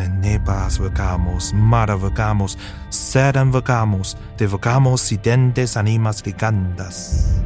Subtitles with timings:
[0.00, 2.56] tenebras vocamos, mara vocamos,
[2.88, 4.46] sedem vocamos, de
[5.12, 7.42] y dentes animas ligandas.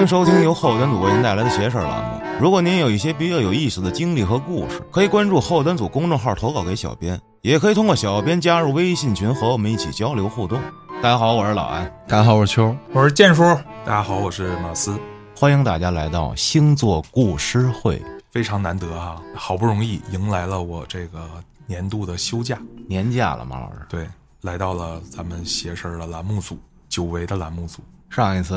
[0.00, 2.22] 迎收听由后端组为您带来的邪事儿栏目。
[2.40, 10.58] 如果您有一些比较有意思的经历和故事，可以关注后端组公众号投稿给小编，也可以通过小编加入微信群和我们一起交流互动。
[11.02, 12.74] 大家好，我是老安，大家好，我是秋。
[12.94, 13.42] 我是建叔，
[13.84, 14.98] 大家好，我是马斯，
[15.36, 18.02] 欢迎大家来到星座故事会。
[18.30, 21.28] 非常难得啊，好不容易迎来了我这个
[21.66, 23.80] 年度的休假，年假了，马老师。
[23.90, 24.08] 对，
[24.40, 27.82] 来到了咱们邪事儿的栏目组，久违的栏目组。
[28.08, 28.56] 上一次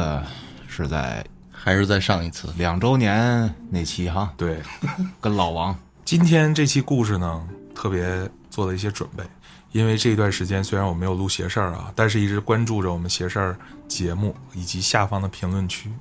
[0.75, 4.57] 是在还是在上一次，两周年那期哈，对，
[5.21, 5.75] 跟老王。
[6.03, 9.23] 今天这期故事呢，特别做了一些准备，
[9.71, 13.55] 因为这一段时间虽然我没有录邪事儿啊，但是一直关注着我们邪事儿
[13.87, 15.91] 节目以及下方的评论区。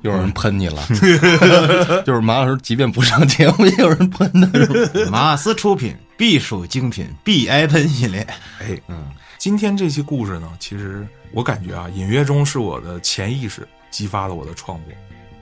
[0.00, 0.82] 有人喷你了，
[2.04, 4.58] 就是马老师，即便不上节目，也有人喷他。
[4.58, 8.26] 是吧马斯出品必属精品 B I 喷系列。
[8.58, 14.92] 哎，嗯，今天这期故事呢，其实我感觉啊，隐约中是我的潜意识激发了我的创作。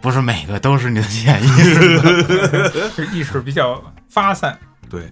[0.02, 4.58] 不是每个都是你的潜意识， 这意识比较发散。
[4.88, 5.10] 对，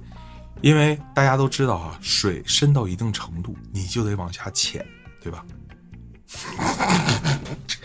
[0.62, 4.84] 因为大家都知道啊，水深到一定程度，你就得往下潜，
[5.22, 5.44] 对吧？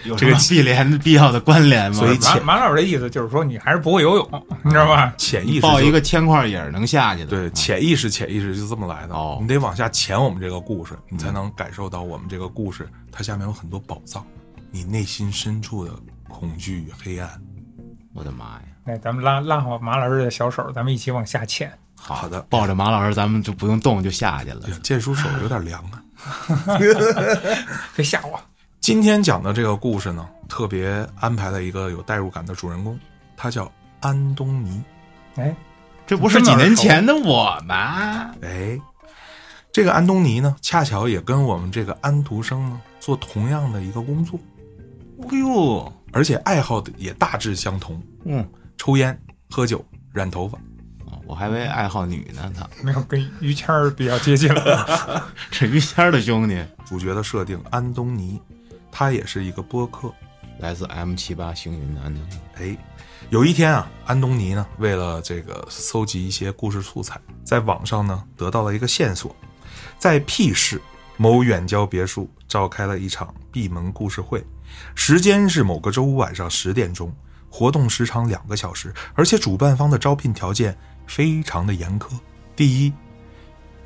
[0.05, 1.97] 有 这个必联必要的关联吗？
[1.97, 5.13] 所以马马老师的意思就是说，你还是不会游泳，你知道吧？
[5.17, 7.27] 潜意识抱一个铅块也是能下去的。
[7.27, 9.13] 对，潜意识，潜意识就这么来的。
[9.13, 14.25] 哦你得往下潜我们这个故事，你才能感受到我们这个故事它下面有很多宝藏，
[14.75, 15.91] 你内心深处的
[16.27, 17.29] 恐惧与黑暗。
[18.11, 18.63] 我的妈呀！
[18.85, 21.71] 哎，咱们拉拉好马老师的小手，咱们一起往下潜。
[21.95, 26.01] 好的，抱着马老师，咱们就不用动就下去了剑叔手有点凉啊。
[27.95, 28.41] 别吓我！
[28.79, 32.99] 今天讲的这个故事呢，特别安排了一个有代入感的主人公，
[33.37, 34.83] 他叫安东尼。
[35.35, 35.55] 哎，
[36.07, 38.33] 这不是几年前的我吗？
[38.41, 38.79] 哎，
[39.71, 44.39] 这个安东尼呢，恰巧也跟我们这个安徒生呢做同样的一个工作，
[45.29, 48.47] 哎呦，而且爱好的也大致相同，嗯，
[48.77, 49.17] 抽烟、
[49.49, 50.57] 喝酒、染头发。
[51.05, 55.31] 哦我还以为爱好女呢，他没有跟于谦儿比较接近了。
[55.51, 58.41] 是于谦儿的兄弟，主角的设定，安东尼，
[58.91, 60.13] 他也是一个播客。
[60.59, 62.39] 来自 M 七八星云的安东尼。
[62.57, 62.77] 哎，
[63.29, 69.35] 有一天啊，安东尼呢，为了这个搜集一些故事素材，在网上呢得到了一个线索，
[69.97, 70.79] 在 P 市
[71.17, 74.45] 某远郊别墅召开了一场闭门故事会，
[74.95, 77.13] 时间是某个周五晚上十点钟，
[77.49, 82.07] 活动时长两个小时，而且主办方的招聘条件非常的严苛。
[82.55, 82.93] 第一，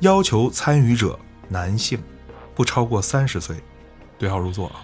[0.00, 1.18] 要求参与者
[1.48, 2.02] 男性，
[2.54, 3.56] 不超过三十岁，
[4.18, 4.82] 对号入座啊。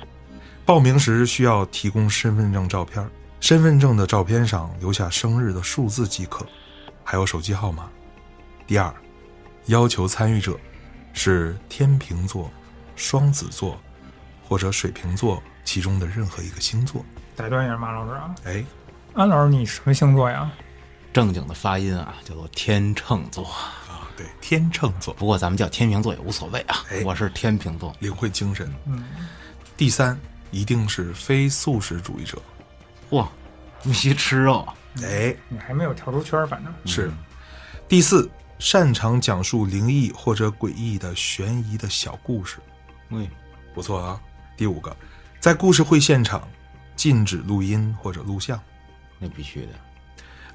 [0.64, 3.06] 报名时需要提供身份证照片，
[3.38, 6.46] 身份证的照片上留下生日的数字即可，
[7.04, 7.88] 还有手机号码。
[8.66, 8.92] 第二，
[9.66, 10.58] 要求参与者
[11.12, 12.50] 是天秤座、
[12.96, 13.78] 双子座
[14.48, 17.04] 或者水瓶座其中的任何一个星座。
[17.34, 18.64] 打断一下，马老师啊，哎，
[19.14, 20.50] 安老师你什么星座呀？
[21.12, 23.44] 正经的发音啊，叫做天秤座。
[23.44, 27.94] 啊，对，天秤座，不过咱们叫天秤座也无所谓啊哎，我是天秤座。
[27.98, 28.72] 领会精神。
[28.86, 29.04] 嗯，
[29.76, 30.18] 第三，
[30.50, 32.40] 一定是非素食主义者。
[33.10, 33.26] 嚯，
[33.82, 34.66] 不惜吃肉，
[35.02, 37.10] 哎，你还没有跳出圈儿，反正是。
[37.88, 42.58] 第四，擅长讲述灵异或者诡异的悬疑的小故事。
[43.10, 43.28] 喂，
[43.74, 44.20] 不错啊。
[44.56, 44.96] 第五个，
[45.44, 46.48] 在故事会现场
[46.96, 48.58] 禁止录音或者录像。
[49.18, 49.72] 那必须的。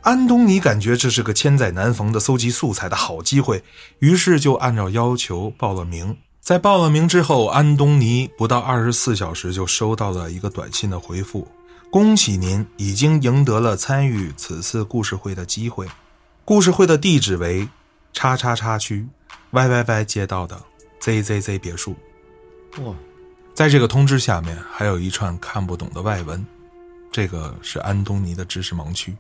[0.02, 3.64] 安东尼感觉这是个千载难逢的搜集素材的好机会，
[4.00, 6.18] 于是就按照要求报了名。
[6.42, 11.48] 在报了名之后，安东尼不到二十四小时就收到了一个短信的回复
[11.92, 15.88] ：“恭喜您已经赢得了参与此次故事会的机会。
[16.44, 17.70] 故事会的地址为
[18.12, 19.08] 叉叉叉区
[19.52, 20.60] YYY 街道的
[21.00, 21.96] ZZZ 别墅。”
[22.82, 22.96] 哇，
[23.60, 26.46] 在这个通知下面还有一串看不懂的外文，
[27.12, 29.14] 这个是安东尼的知识盲区，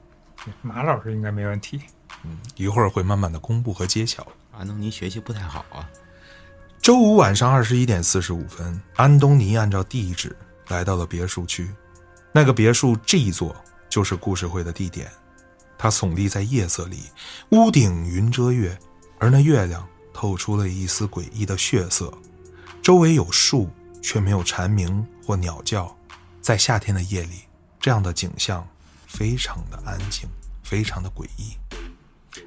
[0.62, 1.81] 马老师应该没问题。
[2.24, 4.25] 嗯一会儿会慢慢的公布和揭晓。
[4.57, 5.86] 安东尼学习不太好啊。
[6.81, 10.33] 周五晚上二十一点四十五分，安东尼按照地址
[10.69, 11.69] 来到了别墅区，
[12.31, 13.53] 那个别墅 G 座
[13.89, 15.12] 就是故事会的地点。
[15.77, 17.12] 它耸立在夜色里，
[17.50, 18.80] 屋顶云遮月，
[19.18, 22.09] 而那月亮透出了一丝诡异的血色。
[22.81, 23.69] 周围有树、
[24.01, 25.96] 却没有蝉鸣或鸟叫。
[26.42, 27.42] 在夏天的夜里，
[27.80, 28.68] 这样的景象
[29.07, 30.28] 非常的安静，
[30.63, 31.56] 非常的诡异。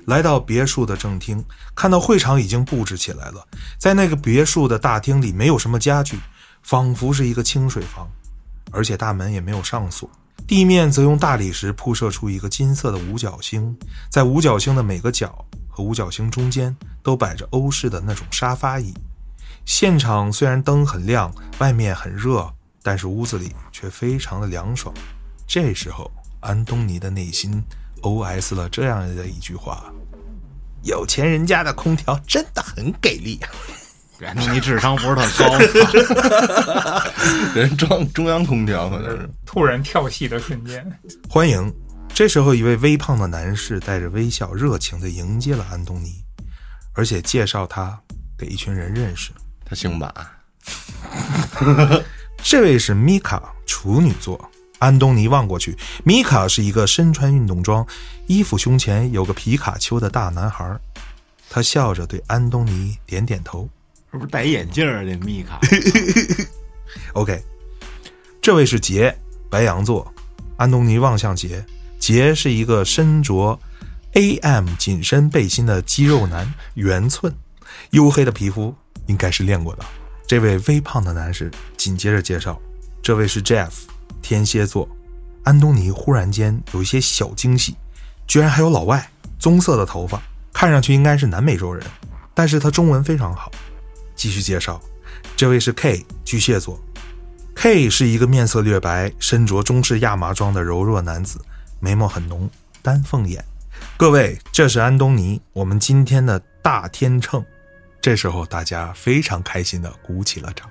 [0.07, 1.45] 来到别墅的正厅，
[1.75, 3.47] 看到会场已经布置起来了。
[3.79, 6.19] 在那个别墅的大厅里，没有什么家具，
[6.63, 8.09] 仿佛是一个清水房，
[8.71, 10.09] 而且大门也没有上锁。
[10.47, 13.77] 地面则用大理石铺设出一个金色的五角星，
[14.11, 18.95] 在五角星的每个角和五角星中间都摆着欧式的那种沙发椅。
[19.65, 24.93] 现场虽然灯很亮，外面很热，但是屋子里却非常的凉爽。
[25.47, 26.11] 这时候，
[26.41, 27.63] 安东尼的内心
[28.03, 29.93] OS 了这样的一句话
[30.83, 33.39] ：“有钱人家的空调真的很给力。”
[34.25, 37.03] 安东尼智商不是特高，
[37.55, 39.29] 人装中央空调可能是。
[39.45, 40.85] 突然跳戏的瞬间，
[41.29, 41.73] 欢迎！
[42.15, 46.25] 这时候，一位微胖的男士带着微笑，热情地迎接了安东尼，
[46.95, 47.99] 而且介绍他
[48.39, 49.33] 给一群人认识。
[49.73, 50.13] 他姓马，
[52.45, 54.51] 这位是米卡，处女座。
[54.81, 55.75] 安东尼望过去，
[56.05, 57.87] 米卡是一个身穿运动装、
[58.27, 60.79] 衣服胸前有个皮卡丘的大男孩。
[61.49, 63.67] 他笑着对安东尼点点头。
[64.11, 65.07] 是不是戴眼镜儿？
[65.07, 65.59] 这米卡
[67.15, 67.43] OK，
[68.43, 69.17] 这位是杰，
[69.49, 70.13] 白羊座。
[70.59, 71.65] 安东尼望向杰，
[71.99, 73.59] 杰是一个身着
[74.13, 77.35] AM 紧身背心的肌肉男，圆寸，
[77.93, 78.75] 黝黑的皮肤，
[79.07, 79.85] 应该是练过的。
[80.27, 82.59] 这位微胖的男士紧接着介绍，
[83.03, 83.71] 这位是 Jeff，
[84.23, 84.89] 天蝎座。
[85.45, 87.77] 安东尼忽然间有一些小惊喜，
[88.27, 90.23] 居然还有老外，棕色的头发，
[90.53, 91.85] 看上去应该是南美洲人，
[92.33, 93.51] 但是他中文非常好。
[94.15, 94.81] 继续介绍，
[95.37, 96.81] 这位是 K 巨蟹座。
[97.55, 101.39] K 是一个面色略白、身着中式亚麻装的柔弱男子，
[101.81, 102.49] 眉毛很浓，
[102.81, 103.45] 丹凤眼。
[103.97, 107.45] 各位，这是安东尼，我们今天的大天秤。
[108.03, 110.69] 这时候，大家非常开心的鼓起了掌，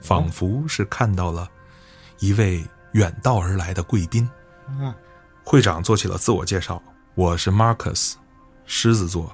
[0.00, 1.48] 仿佛是看到了
[2.18, 4.28] 一位远道而来的贵宾。
[4.68, 4.92] 嗯，
[5.44, 6.82] 会长做起了自我介绍
[7.14, 8.14] ：“我是 Marcus，
[8.66, 9.32] 狮子座，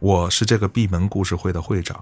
[0.00, 1.96] 我是这个闭门故事会的会长。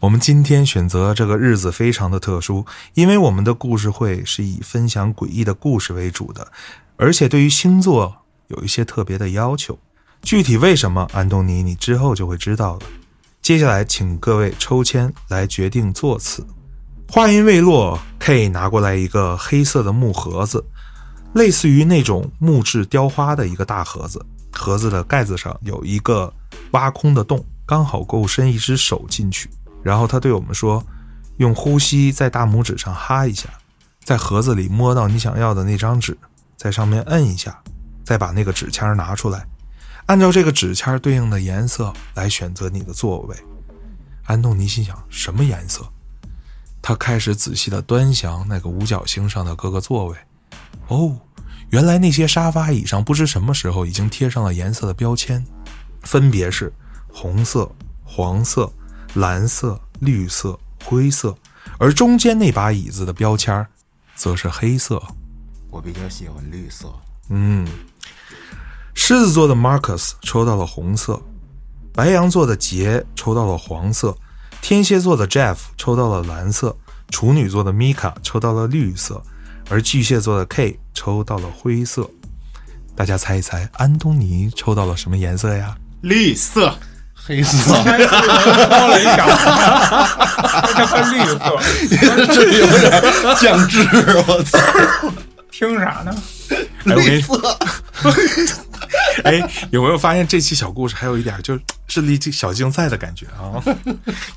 [0.00, 6.52] 我们今天选择这个日子非常的特殊，因为我们的故事会是以分享诡异的故事为主的，
[6.96, 8.14] 而且对于星座
[8.48, 9.78] 有一些特别的要求。
[10.20, 12.82] 具体为什么，安东尼你之后就会知道了。
[13.44, 16.42] 接下来，请各位抽签来决定座次。
[17.10, 20.64] 话音未落，K 拿过来一个黑色的木盒子，
[21.34, 24.24] 类似于那种木质雕花的一个大盒子。
[24.50, 26.32] 盒子的盖子上有一个
[26.70, 29.50] 挖空的洞，刚好够伸一只手进去。
[29.82, 30.82] 然后他对我们说
[31.36, 33.50] ：“用呼吸在大拇指上哈一下，
[34.04, 36.16] 在盒子里摸到你想要的那张纸，
[36.56, 37.62] 在上面摁一下，
[38.06, 39.46] 再把那个纸签拿出来，
[40.06, 43.36] 按照这个纸签对应的颜色来选择你的座位。”
[44.26, 45.86] 安东尼心想：“什么颜色？”
[46.80, 50.16] 他开始仔细地端详那个五角星上的各个座位。
[50.88, 51.18] 哦，
[51.70, 55.44] 原来那些沙发椅上不知什么时候已经贴上了颜色的标签，
[56.02, 56.72] 分别是
[57.08, 57.70] 红色、
[58.04, 58.72] 黄色。
[59.14, 61.38] 蓝色、绿色、灰色，
[61.78, 63.64] 而中间那把椅子的标签
[64.16, 65.00] 则是黑色。
[65.70, 66.92] 我比较喜欢绿色。
[67.28, 67.64] 嗯，
[68.94, 71.20] 狮子座的 Marcus 抽到了红色，
[71.92, 74.16] 白羊座的杰抽到了黄色，
[74.62, 76.74] 天蝎座的 Jeff 抽到了蓝色，
[77.10, 79.22] 处女座的 Mika 抽到了绿色，
[79.68, 82.08] 而巨蟹座的 K 抽到了灰色。
[82.96, 85.76] 大家猜一猜，安东尼抽到了什么颜色呀？
[86.00, 86.72] 绿色。
[87.26, 89.26] 黑色，高了一小，
[90.76, 93.02] 这还绿色，这有点
[93.40, 93.78] 降智，
[94.28, 94.58] 我操！
[95.50, 96.14] 听啥呢？
[96.50, 97.22] 哎，我跟你
[99.24, 103.62] 哎，有没有发现这期小故事还有一点就是智力小竞赛的感觉啊？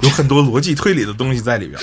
[0.02, 1.80] 有很多逻辑推理的东西在里边。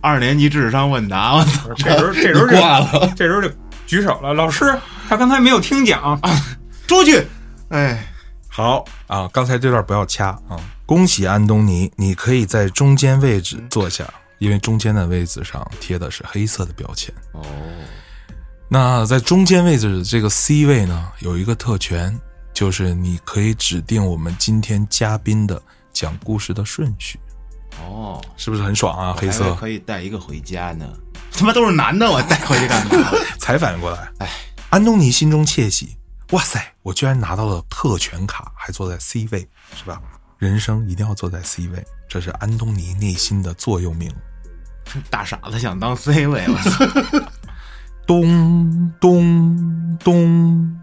[0.00, 1.68] 二年级智商问答，我操！
[1.76, 3.50] 这时候，这时候就挂了，这时候就
[3.86, 4.32] 举手了。
[4.34, 4.76] 老师，
[5.08, 6.20] 他刚才没有听讲，
[6.86, 7.26] 出去。
[7.68, 8.06] 哎。
[8.48, 10.54] 好啊，刚才这段不要掐啊！
[10.86, 14.04] 恭喜安东尼，你可以在中间位置坐下，
[14.38, 17.12] 因为中间的位置上贴的是黑色的标签。
[17.32, 17.42] 哦，
[18.68, 22.18] 那在中间位置这个 C 位呢，有一个特权，
[22.52, 25.60] 就是你可以指定我们今天嘉宾的
[25.92, 27.20] 讲故事的顺序。
[27.80, 29.16] 哦，是不是很爽啊？
[29.18, 30.88] 黑色可以带一个回家呢？
[31.32, 33.10] 他妈都是男的，我带回去干嘛？
[33.38, 34.30] 才反应过来，哎，
[34.70, 35.96] 安东尼心中窃喜。
[36.30, 36.72] 哇塞！
[36.82, 40.00] 我居然拿到了特权卡，还坐在 C 位，是吧？
[40.38, 44.12] 人生一定要坐在 C 位，这是安东尼内心的座右铭。
[45.10, 47.22] 大傻子想当 C 位，我操！
[48.06, 50.82] 咚咚咚，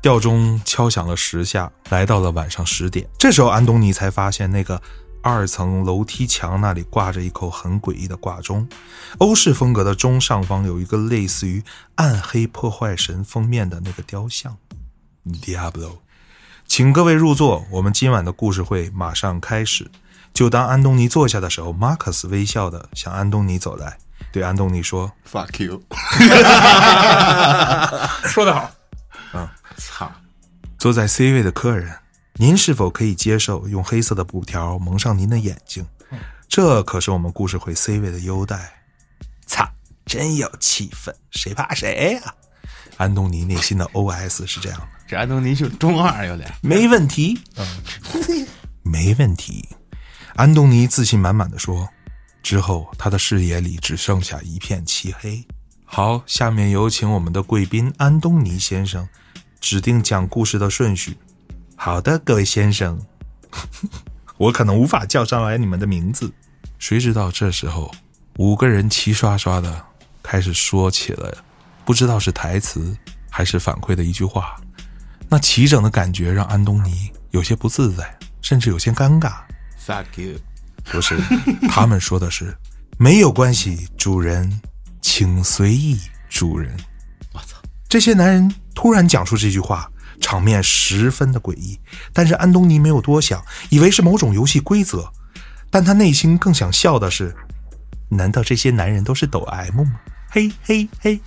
[0.00, 3.08] 吊钟敲响了十下，来到了晚上十点。
[3.18, 4.80] 这时候，安东尼才发现那个
[5.22, 8.68] 二层楼梯墙那里挂着一口很诡异的挂钟，
[9.18, 11.64] 欧式风格的钟上方有一个类似于
[11.96, 14.56] 暗黑破坏神封面的那个雕像。
[15.26, 15.98] Diablo，
[16.68, 19.90] 请各位入座，我们今晚的故事会马上开始。
[20.32, 23.98] 就当安东尼坐下的时候，马克思微笑的向安东尼走来，
[24.32, 25.80] 对安东尼说 fuck you，
[28.28, 28.70] 说得好，
[29.32, 30.10] 嗯操，
[30.78, 31.96] 坐在 C 位的客人，
[32.34, 35.86] 您是否可以接受用黑色的布条蒙上您的眼睛？
[36.48, 38.72] 这可是我们故事会 C 位的优待。
[39.46, 39.68] 操，
[40.04, 42.34] 真有气氛，谁怕谁呀、
[42.98, 46.52] 安东尼内心的 OS 是这样的：这安东尼就中二有点。
[46.60, 47.66] 没问题，嗯，
[48.84, 49.68] 没问题。
[50.34, 51.88] 安东尼自信满满的说。
[52.46, 55.44] 之后，他的视野里只剩下一片漆黑。
[55.84, 59.08] 好，下面有请我们的贵宾安东尼先生
[59.60, 61.18] 指定讲故事的顺序。
[61.74, 63.04] 好的，各位先生，
[64.38, 66.32] 我可能无法叫上来你们的名字。
[66.78, 67.92] 谁知道这时候，
[68.36, 69.84] 五个人齐刷刷的
[70.22, 71.36] 开始说起了，
[71.84, 72.96] 不知道是台词
[73.28, 74.54] 还是反馈的一句话。
[75.28, 79.32] 那齐整的感觉让安东尼有些不自在，甚至有些尴尬。
[79.84, 80.38] fuck you，
[80.90, 81.18] 不是，
[81.68, 82.56] 他们说的是
[82.98, 84.60] 没有关系，主人，
[85.02, 86.74] 请随意，主人。
[87.32, 87.56] 我操！
[87.88, 89.90] 这些男人突然讲出这句话，
[90.20, 91.78] 场面十分的诡异。
[92.12, 95.10] 但是安东尼没有多想，以为是某种游戏规则，
[95.70, 97.34] 但他内心更想笑的是：
[98.08, 100.00] 难道这些男人都是抖 M 吗？
[100.30, 101.20] 嘿嘿嘿！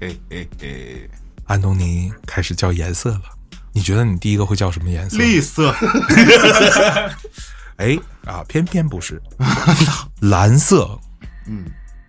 [0.00, 1.10] 嘿嘿嘿，
[1.46, 3.22] 安东尼开始叫颜色了。
[3.72, 5.16] 你觉得你第一个会叫什么颜色？
[5.16, 5.74] 绿色，
[7.76, 9.20] 哎啊，偏偏不是
[10.20, 10.98] 蓝色。
[11.46, 11.64] 嗯，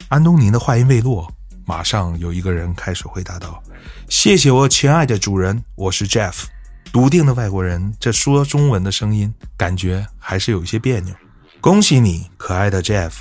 [0.08, 1.32] 安东尼的话音未落，
[1.66, 3.62] 马上有一个人开始回答道
[4.10, 6.46] ：“谢谢我亲爱的主人，我是 Jeff。”
[6.94, 11.14] 笃定的外国人，这说中文的声音感觉还是有一些别扭。
[11.60, 13.12] 恭喜你，可爱的 Jeff！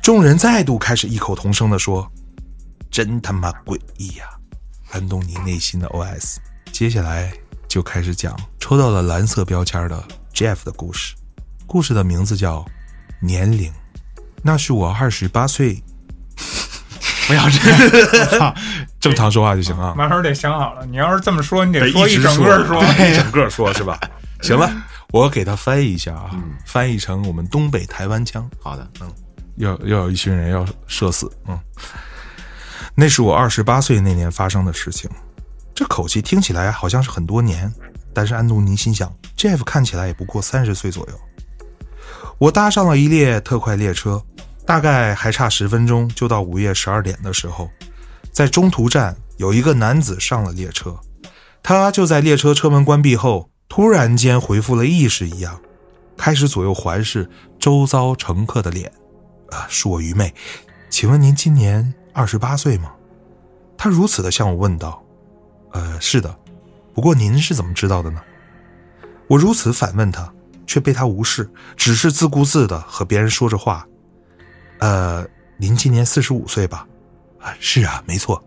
[0.00, 2.10] 众人再度开始异口同声地说
[2.90, 4.24] ：“真他妈诡异呀！”
[4.92, 6.36] 安东尼内心的 OS。
[6.72, 7.30] 接下来
[7.68, 10.02] 就开始讲抽到了蓝色标签的
[10.32, 11.14] Jeff 的故事。
[11.66, 12.60] 故事的名字叫
[13.20, 13.70] 《年龄》，
[14.42, 15.82] 那是我二十八岁，
[17.26, 18.54] 不要这样，
[19.00, 22.82] 正常说话就行啊，马老师得想好了，你要是这么说，你得得说一整个说。
[23.04, 23.98] 一整个说是吧？
[24.42, 24.70] 行了，
[25.10, 26.30] 我给他翻译一下啊，
[26.66, 29.10] 翻译成我们东北台湾腔，好的，嗯。
[29.58, 31.56] 要要有一群人要社死，嗯，
[32.96, 35.08] 那是我二十八岁那年发生的事情，
[35.72, 37.72] 这口气听起来好像是很多年，
[38.12, 41.20] 但是安东尼心想，Jeff 看起来也不过三十岁左右。
[42.38, 44.22] 我搭上了一列特快列车，
[44.66, 47.70] 大概还差十分钟就到午夜十二点的时候，
[48.32, 50.98] 在中途站有一个男子上了列车，
[51.62, 55.60] 他就在列车车门关闭后，突然间恢复了意识一样，
[56.16, 58.90] 开始左右环视周遭乘客的脸。
[59.50, 60.34] 啊，恕我愚昧，
[60.90, 62.92] 请问您今年二十八岁吗？
[63.76, 65.00] 他如此的向我问道。
[65.70, 66.36] 呃，是的，
[66.92, 68.20] 不过您是怎么知道的呢？
[69.28, 70.33] 我如此反问他，
[70.66, 73.86] 却被他无视，只是自顾自的和别人说着话。
[74.78, 76.86] 呃，您今年四十五岁吧？
[77.40, 78.42] 啊，是啊，没错。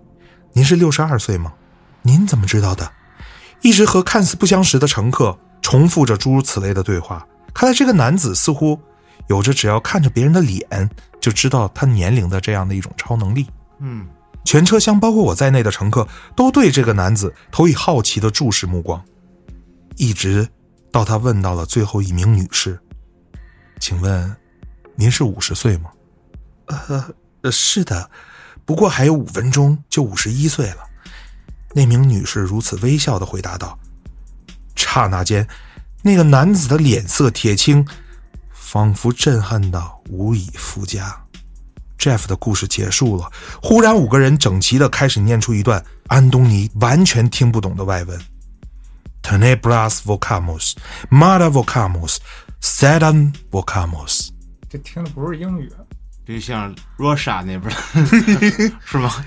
[0.54, 1.54] 您是六十二岁吗？
[2.02, 2.92] 您怎么知道的？
[3.62, 7.26] 一直和看似不相识的乘客重复着诸如此类的对话。
[7.54, 8.80] 看来这个男子似乎
[9.28, 13.48] 有着只要看着别人的脸就知道他年龄的这样的一种超能力。
[13.80, 14.08] 嗯，
[14.46, 19.04] 全车厢包括我在内的乘客都对这个男子投以好奇的注视目光，
[19.96, 20.48] 一直
[20.98, 22.80] 到他问到了最后一名女士
[23.80, 24.36] ：“请问，
[24.96, 25.92] 您是五十岁吗
[26.66, 28.10] ？”“呃，是的，
[28.66, 30.78] 不过还有五分钟就五十一岁了。”
[31.76, 33.78] 那名女士如此微笑的回答道。
[34.76, 35.48] 刹那间，
[36.02, 37.88] 那个男子的脸色铁青，
[38.52, 41.16] 仿佛震撼到无以复加。
[42.00, 48.20] Jeff 的故事结束了，忽然五个人整齐的开始念出一段安东尼完全听不懂的外文
[49.28, 50.76] ：“Tenebras vocamus,
[51.12, 52.20] mada Vocamus,
[52.62, 54.30] Sedan Vocamus。
[54.70, 55.70] 这听的不是英语，
[56.26, 57.70] 就像罗莎那边
[58.86, 59.26] 是吧？”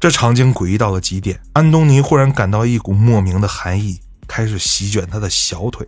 [0.00, 5.86] 这场景诡异到了极点，安东尼忽然感到一股莫名的寒意开始席卷他的小腿，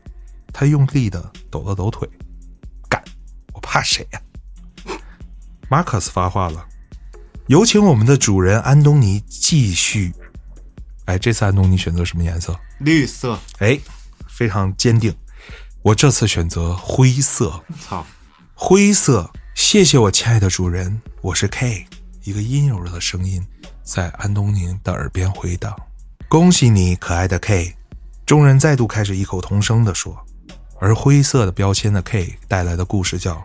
[0.53, 2.07] 他用力的抖了抖腿，
[2.91, 3.03] 敢，
[3.55, 4.21] 我怕谁呀、
[5.71, 6.63] 马克思发话了，
[7.47, 10.13] 有请我们的主人安东尼继续。
[11.07, 12.59] 哎，这次安东尼选择什么颜色？
[12.79, 13.81] 绿色，哎，
[14.29, 15.15] 非常坚定。
[15.81, 18.07] 我这次选择灰色，操，
[18.55, 19.31] 灰色。
[19.55, 21.87] 谢谢我亲爱的主人，我是 K。
[22.25, 23.43] 一个阴柔的声音
[23.83, 25.75] 在安东尼的耳边回荡。
[26.29, 27.75] 恭喜你，可爱的 K。
[28.27, 30.19] 众人再度开始异口同声地说
[30.81, 33.35] 而灰色的标签的 K 带来的故事叫《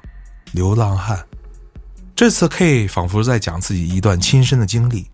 [0.52, 1.18] 流浪汉》。
[2.16, 5.10] 这次 K 仿佛在讲自己一段亲身的经历。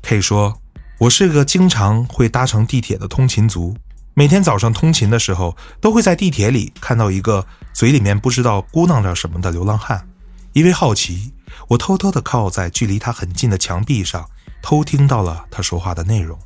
[0.00, 0.58] K 说
[1.00, 3.74] ：“我是个经常会搭乘地铁的通勤族，
[4.12, 10.06] 每天早上通勤的时候，都会在地铁里看到一个嘴里面不知道咕囔着什么的流浪汉。
[10.52, 11.32] 因为好奇，
[11.68, 14.28] 我偷偷地靠在距离他很近的墙壁上，
[14.60, 16.38] 偷听到了他说话的内容。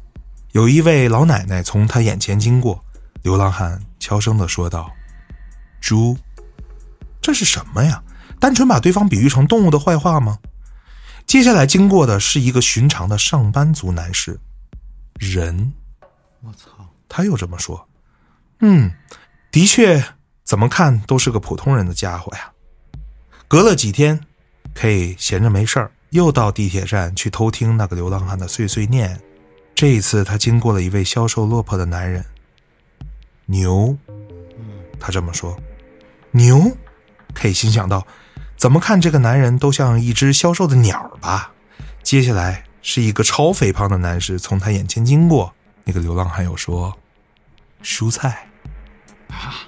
[0.52, 2.80] 有一位老奶奶从他眼前经过，
[3.23, 4.88] 流浪汉悄声地说道
[5.82, 6.16] ：‘猪，
[7.20, 8.00] 这是什么呀？
[8.38, 10.38] 单纯把对方比喻成动物的坏话吗？’
[11.26, 14.38] 接下来经过的是一个寻常的上班族男士，
[15.18, 15.73] 人。
[16.42, 16.68] 我操！
[17.09, 17.88] 他又这么说
[18.61, 18.90] ：“嗯，
[19.52, 20.04] 的确，
[20.42, 22.52] 怎么看都是个普通人的家伙呀。”
[23.47, 24.18] 隔了几天
[24.75, 29.21] ，K 闲着没事儿，又到地铁站去偷听那个流浪汉的碎碎念。
[29.75, 32.25] 这一次，他经过了一位消瘦落魄的男人。
[33.47, 33.97] 牛，
[34.99, 35.56] 他这么说。
[36.30, 36.76] 牛
[37.35, 38.06] ，K 心想到，
[38.56, 41.52] 怎么看这个男人都像一只消瘦的鸟吧。
[42.02, 45.53] 接下来是一个超肥胖的男士从他眼前经过。
[45.85, 46.95] 那个流浪汉又说
[47.83, 48.49] ：“蔬菜
[49.29, 49.67] 啊，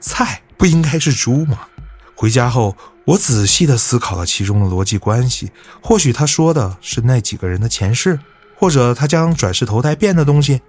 [0.00, 1.66] 菜不应该是猪吗？”
[2.14, 5.50] 回家后，我仔细的思考了其中的逻辑关系。
[5.82, 8.20] 或许他说的是那几个人的前世，
[8.56, 10.62] 或者他将转世投胎变的东西。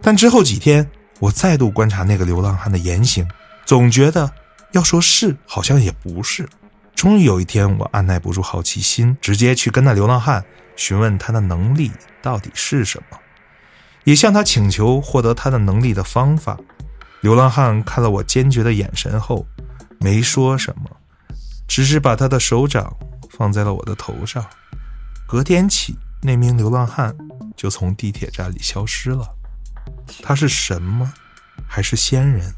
[0.00, 3.28] 但之后几天，我再度观察那个流浪汉的言行，
[3.66, 4.32] 总觉得
[4.72, 6.48] 要说是，好像也不是。
[6.94, 10.44] 终于有一天，我按耐不住好奇心，直接去跟那流浪汉
[10.80, 13.18] 询问他的能力到底是什么。
[14.04, 16.56] 也向他请求获得他的能力的方法。
[17.20, 19.46] 流浪汉看了我坚决的眼神后，
[19.98, 20.90] 没说什么，
[21.68, 22.96] 只是把他的手掌
[23.28, 24.42] 放在了我的头上。
[25.28, 27.14] 隔天起，那名流浪汉
[27.54, 29.28] 就从地铁站里消失了。
[30.22, 31.12] 他是神吗？
[31.68, 32.50] 还是仙人？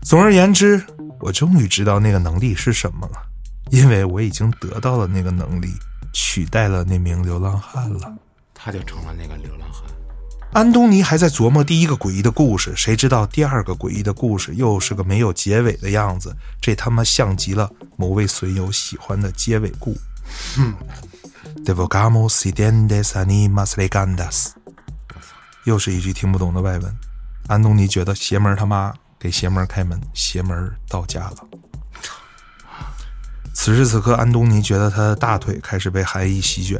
[0.00, 0.80] 总而言之，
[1.18, 3.20] 我终于知道那个能力是什么了，
[3.70, 5.74] 因为我已经得到了那个能力，
[6.14, 8.16] 取代了那名流浪汉了。
[8.54, 9.82] 他就成了那个流浪汉。
[10.52, 16.34] 安东尼还在琢磨第一个诡异的故事，谁知道第二个诡异的故事又是个没有结尾的样子。
[16.62, 19.96] 这他妈像极了某位损友喜欢的结尾故。
[21.66, 24.52] Devogamos idendes animas legandas，
[25.64, 26.96] 又是一句听不懂的外文。
[27.48, 31.36] 安东尼觉得邪门他妈给邪门开门，邪门到家了。
[33.54, 36.78] 此时此刻，安东尼觉得他的大腿开始被寒意席卷。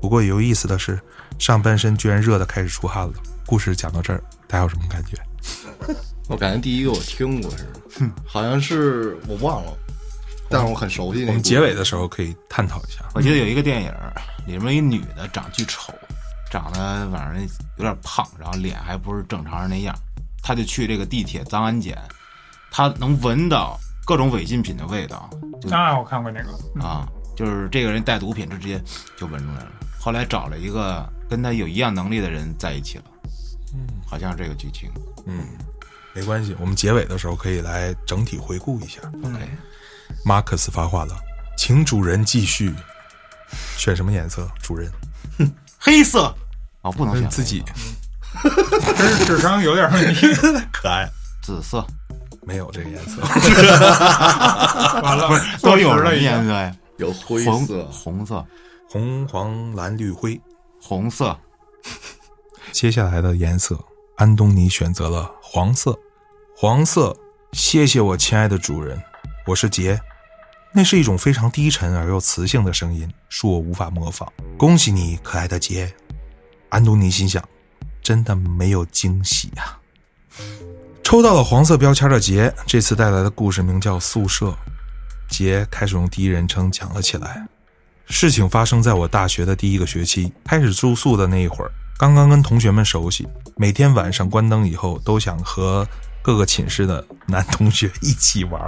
[0.00, 0.98] 不过有意思的是。
[1.38, 3.12] 上半身居然热的开始出汗了。
[3.44, 5.18] 故事讲到这儿，大家有什么感觉？
[6.28, 9.76] 我感觉第一个我听过是，好像是我忘了，
[10.48, 11.26] 但是我很熟悉。
[11.26, 13.04] 我们结尾的时候可以探讨一下。
[13.14, 13.92] 我记得有一个电影，
[14.46, 15.92] 里面一女的长巨丑，
[16.50, 19.94] 长得反正有点胖，然后脸还不是正常人那样。
[20.42, 21.98] 她就去这个地铁脏安检，
[22.70, 25.28] 她能闻到各种违禁品的味道。
[25.70, 28.82] 啊，我看过那个啊，就是这个人带毒品，直接
[29.18, 29.72] 就闻出来了。
[30.00, 31.06] 后来找了一个。
[31.28, 33.04] 跟他有一样能力的人在一起了，
[33.74, 34.88] 嗯，好像是这个剧情，
[35.26, 35.44] 嗯，
[36.14, 39.00] 没关系，我们结尾的时候可以来整体回顾一下。
[39.24, 39.40] OK，
[40.24, 41.16] 马克思发话了，
[41.58, 42.72] 请主人继续
[43.76, 44.48] 选什么颜色？
[44.62, 44.88] 主人，
[45.80, 46.32] 黑色
[46.82, 47.64] 哦，不能选自己，
[48.96, 50.28] 真是智商有点问题。
[50.72, 51.10] 可爱，
[51.42, 51.84] 紫色
[52.46, 53.20] 没有这个颜色，
[55.02, 55.28] 完了，
[55.60, 56.76] 都有什么颜色呀？
[56.98, 58.46] 有灰色、红色、
[58.88, 60.40] 红黄蓝绿灰。
[60.80, 61.36] 红色，
[62.70, 63.84] 接下来的颜色，
[64.16, 65.98] 安东尼选择了黄色。
[66.56, 67.16] 黄色，
[67.52, 69.02] 谢谢我亲爱的主人，
[69.44, 70.00] 我是杰。
[70.72, 74.32] 那是一种非常低沉而又磁性的声音，恕我无法模仿。
[74.56, 75.92] 恭喜你，可爱的杰。
[76.68, 77.42] 安东尼心想，
[78.00, 79.76] 真的没有惊喜呀。
[81.06, 84.52] 抽到了黄色标签的杰，这次带来的故事名叫宿舍。
[85.28, 87.46] 杰开始用第一人称讲了起来。
[88.08, 93.24] 事情发生在我大学的第一个学期，开始住宿的那一会儿，刚刚跟同学们熟悉，
[93.56, 95.86] 每天晚上关灯以后，都想和
[96.22, 98.60] 各个寝室的男同学一起玩。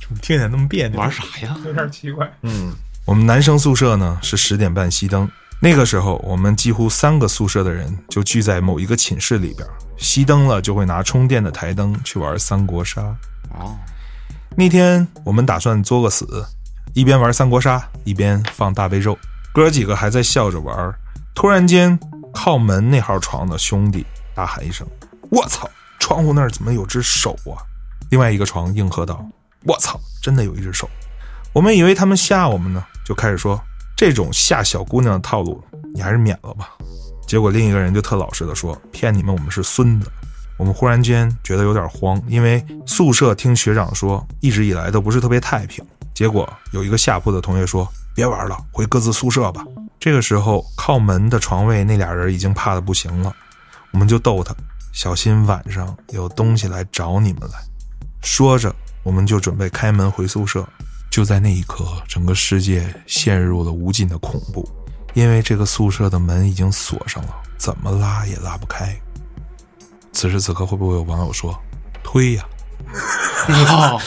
[0.00, 0.98] 怎 么听起来那么别扭？
[0.98, 1.54] 玩啥呀？
[1.62, 2.26] 有点奇怪。
[2.40, 2.72] 嗯，
[3.04, 9.66] 我们男生宿舍呢是十点半熄灯，那个时候我们几乎三个宿舍的人就聚在某一个寝室里边，
[9.98, 13.02] 熄灯了就会拿充电的台灯去玩三国杀。
[13.58, 13.74] 哦，
[14.54, 16.44] 那天我们打算作个死。
[16.94, 19.18] 一边玩三国杀，一边放大悲咒，
[19.52, 20.94] 哥几个还在笑着玩。
[21.34, 21.98] 突然间，
[22.32, 24.86] 靠门那号床的兄弟大喊一声
[25.28, 25.68] ：“我操！
[25.98, 27.60] 窗户那儿怎么有只手啊？”
[28.08, 29.22] 另外一个床应和道
[29.64, 30.00] ：“我操！
[30.22, 30.88] 真的有一只手。”
[31.52, 33.62] 我们以为他们吓我们呢，就开始说
[33.96, 35.62] ：“这种吓小姑娘的套路，
[35.94, 36.70] 你还是免了吧。”
[37.26, 40.10] 结果另一个人就特老实的说：“骗你们，我们是孙子。”
[40.58, 45.84] 我们忽然间觉得有点慌，因为宿舍听学长说，一直以来都不是特别太平。
[46.14, 49.62] 结果有一个下铺的同学说：“别玩了，回各自宿舍吧。”
[50.00, 53.34] 这个时候，靠门的床位那俩人已经怕的不行了，
[53.92, 54.54] 我们就逗他
[54.94, 57.58] ：“小心晚上有东西来找你们来。”
[58.22, 60.66] 说着，我们就准备开门回宿舍。
[61.16, 64.68] 就在那一刻，整个世界陷入了无尽的恐怖，
[65.14, 68.94] 因为这个宿舍的门已经锁上了，怎么拉也拉不开。
[70.12, 71.58] 此时此刻，会不会有网友说
[72.04, 72.44] ：“推呀
[73.48, 73.98] 操！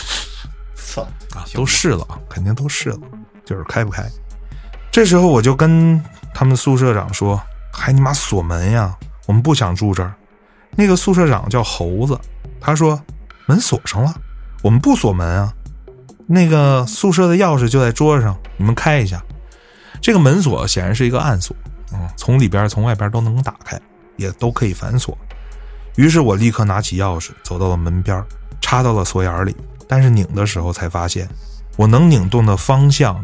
[0.75, 1.01] 操！
[1.33, 2.99] 啊，都试了啊，肯定都试了，
[3.43, 4.07] 就是开不开。”
[4.93, 5.99] 这时候我就跟
[6.31, 7.41] 他们宿舍长说
[7.73, 8.95] ：“还你妈锁门呀！
[9.25, 10.13] 我们不想住这儿。”
[10.77, 12.15] 那个宿舍长叫猴子，
[12.61, 13.01] 他说
[13.49, 14.13] ：“门锁上了，
[14.61, 15.51] 我们不锁门啊。
[16.31, 19.19] 那个宿舍的钥匙就在桌上，你们开一下。
[19.99, 21.55] 这个门锁显然是一个暗锁，
[21.91, 23.81] 嗯，从里边从外边都能打开，
[24.15, 25.17] 也都可以反锁。
[25.95, 28.23] 于是我立刻拿起钥匙，走到了门边，
[28.61, 29.55] 插到了锁眼里。
[29.87, 31.27] 但是拧的时候才发现，
[31.75, 33.19] 我能拧动的方向，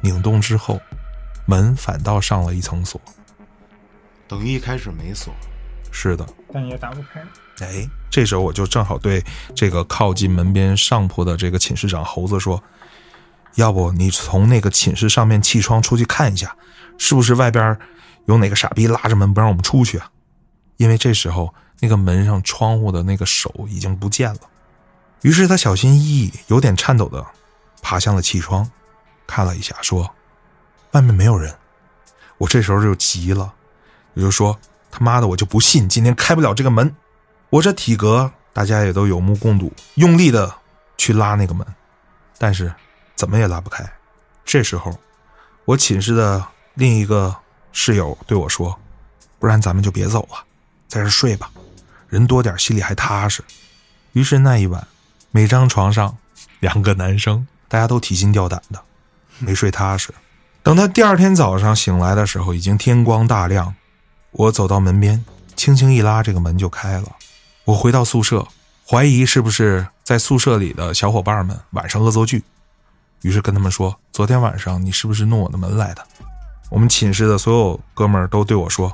[0.00, 0.80] 拧动之后，
[1.44, 2.98] 门反倒上了一层锁。
[4.26, 5.34] 等于一开始没锁。
[5.90, 7.20] 是的，但也打不开。
[7.60, 9.24] 哎，这时候我就正好对
[9.54, 12.62] 这个靠近门边上铺的这个寝室长猴子说
[13.56, 16.56] ：“要不你从那个寝室上面气窗出去看一下，
[16.98, 17.78] 是不是外边
[18.26, 20.10] 有哪个傻逼拉着门不让我们出去啊？”
[20.78, 21.54] 因为这时候。
[21.80, 24.40] 那个门上窗户的那个手已经不见了，
[25.22, 27.24] 于是他小心翼翼、有点颤抖的
[27.80, 28.68] 爬向了气窗，
[29.28, 30.12] 看了一下，说
[30.90, 31.54] ：“外面没有人。”
[32.36, 33.54] 我这时候就急了，
[34.14, 34.58] 我就说
[35.00, 36.94] ：“妈的，我就不信今天开不了这个门！
[37.50, 40.54] 我这体格，大家也都有目共睹，用力的
[40.96, 41.66] 去拉那个门，
[42.38, 42.72] 但是
[43.16, 43.84] 怎么也拉不开。”
[44.44, 44.98] 这时候，
[45.64, 47.34] 我寝室的另一个
[47.72, 48.78] 室友对我说
[49.38, 50.44] ：“不然咱们就别走了，
[50.88, 51.50] 在这睡吧。”
[52.08, 53.44] 人多点，心里还踏实。
[54.12, 54.86] 于是那一晚，
[55.30, 56.16] 每张床上
[56.60, 58.82] 两个男生，大家都提心吊胆的，
[59.38, 60.12] 没睡踏实。
[60.62, 63.74] 等他第二天早上醒来的时候，已经天光大亮。
[64.30, 65.24] 我走到门边，
[65.56, 67.16] 轻轻一拉，这个门就开了。
[67.64, 68.46] 我回到宿舍，
[68.86, 72.42] 怀疑是不是在宿舍里的小伙伴们晚上恶作剧，
[73.22, 76.06] 于是跟他们说：“昨天晚上你是不是弄我的门来的？”
[76.70, 78.92] 我们寝室的所有哥们儿都对我说：“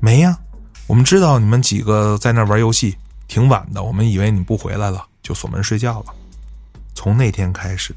[0.00, 0.38] 没呀。”
[0.86, 3.82] 我们知道你们几个在那玩游戏，挺晚的。
[3.82, 6.14] 我们以为你不回来了，就锁门睡觉了。
[6.94, 7.96] 从那天开始，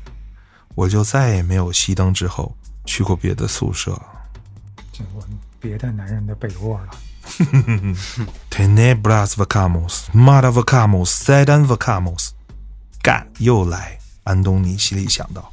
[0.74, 3.91] 我就再也没有熄灯之后去过别的宿舍，
[4.93, 5.36] 见过你
[5.68, 6.88] 别的男人的被窝了。
[8.50, 12.30] Tenebras vacamos, mada vacamos, sedan vacamos。
[13.02, 14.00] 干又来！
[14.24, 15.52] 安东尼心里想到，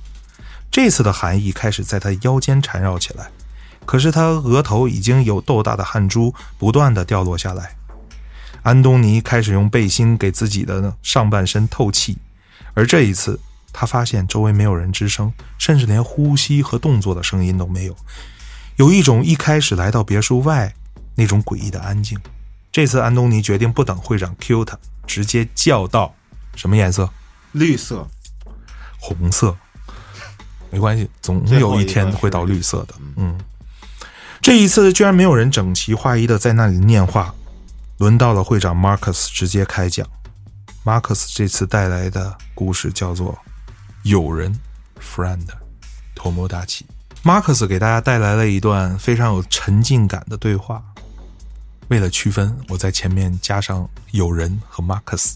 [0.70, 3.30] 这次的寒意开始在他腰间缠绕起来。
[3.84, 7.74] 可是他额头已经有豆大的汗珠不断的掉落下来，
[8.62, 12.16] 安东尼开始用背心给自己的上半身透气，
[12.74, 13.40] 而这一次
[13.72, 17.96] 他发现周围没有人吱声，甚至连呼吸和动作的声音都没有，
[18.76, 20.74] 有一种一开始来到别墅外
[21.14, 22.18] 那种诡异的安静。
[22.72, 26.14] 这次安东尼决定不等会长 Q 他，直接叫道
[26.56, 27.08] ：“什么颜色？
[27.52, 28.08] 绿色，
[28.98, 29.56] 红色，
[30.70, 33.38] 没关系，总有一天会到绿色的。”嗯。
[34.42, 37.32] 这一次居然没有人整齐划一的在那里念话，
[37.98, 40.06] 轮到了会长 Marcus 直接开讲。
[40.84, 43.32] Marcus 这次带来的故事叫做
[44.02, 44.52] 《友人》
[45.00, 45.46] ，Friend，
[46.14, 46.46] 头目
[47.24, 47.52] 大起。
[47.52, 50.82] Marcus 给大家带来了一段非常有沉浸感的对话。
[51.88, 55.34] 为了区分，我在前面加上“友人”和 Marcus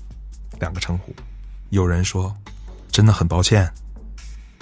[0.60, 1.14] 两个称呼。
[1.70, 2.34] 有人说
[2.90, 3.70] ：“真的很抱歉。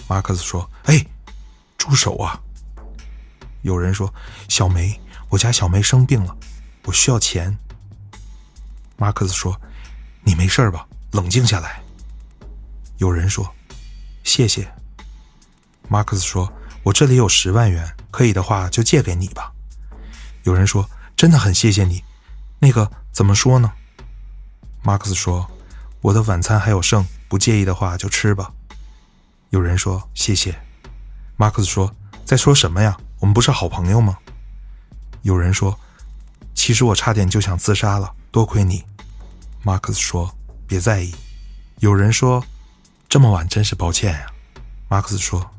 [0.09, 1.05] ”Marcus 说：“哎，
[1.79, 2.41] 住手啊！”
[3.63, 4.13] 有人说
[4.49, 6.37] ：“小梅，我家小梅生病了，
[6.85, 7.57] 我需要钱。”
[8.99, 9.61] 马克思说
[10.25, 10.87] ：“你没事吧？
[11.13, 11.83] 冷静下来。”
[12.99, 13.49] 有人说
[14.25, 14.67] ：“谢谢。”
[15.89, 16.53] 马克思说
[16.87, 19.53] ：“我这里有十万元，可以的话就借给你吧。”
[20.47, 22.05] 有人说：“真的很谢谢你。”
[22.61, 23.73] 那个怎么说呢？
[24.85, 25.51] 马克思说
[26.01, 28.53] ：“我的晚餐还有剩，不介意的话就吃吧。”
[29.51, 30.57] 有人说：“谢谢。”
[31.37, 31.93] 马克思说
[32.25, 34.17] ：“在说什么呀？”我们不是好朋友吗？
[35.23, 35.77] 有人说
[36.55, 38.85] ：“其实我差点就想自杀了，多亏你。”
[39.65, 40.33] 马克思说
[40.69, 41.13] ：“别在意。”
[41.81, 42.45] 有人说
[43.09, 44.27] ：“这么晚真是抱歉呀。”
[44.89, 45.51] 马克思说：“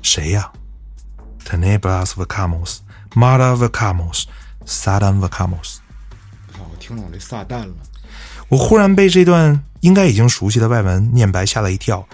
[0.00, 0.48] 谁呀
[1.44, 2.78] ？”Tenebras vacamos,
[3.14, 4.24] mada vacamos,
[4.66, 5.78] sadan vacamos。
[6.58, 7.74] 我听懂这撒旦了。
[8.48, 12.06] 我忽然被这段应该已经熟悉的外文念白吓了一跳，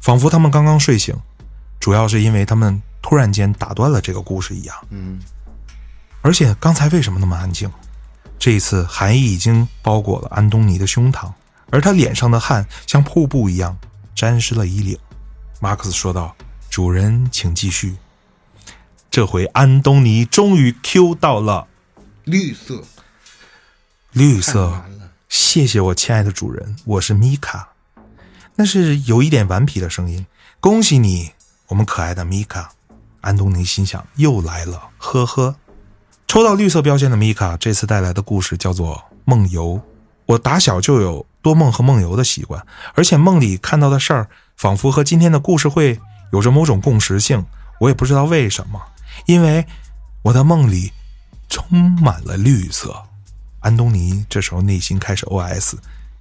[0.00, 1.14] 仿佛他们刚刚睡醒，
[1.78, 2.82] 主要是因为他们。
[3.06, 5.20] 突然间打断了这个故事一样，嗯，
[6.22, 7.70] 而且刚才为什么那么安静？
[8.38, 11.30] 这一次寒意已经包裹了安东尼的胸膛，
[11.70, 13.76] 而他脸上的汗像瀑布一样
[14.14, 14.98] 沾湿了衣领。
[15.60, 16.34] 马克思说道
[16.70, 17.94] ：“主人，请继续。”
[19.14, 21.68] 这回安东尼终于 Q 到了
[22.24, 22.82] 绿色，
[24.10, 24.82] 绿色。
[25.28, 27.68] 谢谢我亲爱的主人，我是米卡。
[28.56, 30.26] 那是有一点顽皮的声音。
[30.58, 31.30] 恭喜你，
[31.68, 32.72] 我们可爱的米卡。
[33.20, 35.54] 安东尼心想，又来了，呵呵。
[36.26, 39.74] 抽到绿色标签的米卡，这次带来的故事叫做《梦游》。
[40.26, 46.00] 我打小就有多梦和梦游的习惯，而且梦里看到的事儿，仿佛和今天的故事会
[46.32, 47.46] 有着某种共识性。
[47.78, 48.80] 我也不知道为什么，
[49.26, 49.66] 因为
[50.22, 50.92] 我的梦里
[51.48, 53.02] 充满了绿色。
[53.60, 55.74] 安东尼这时候内心开始 OS：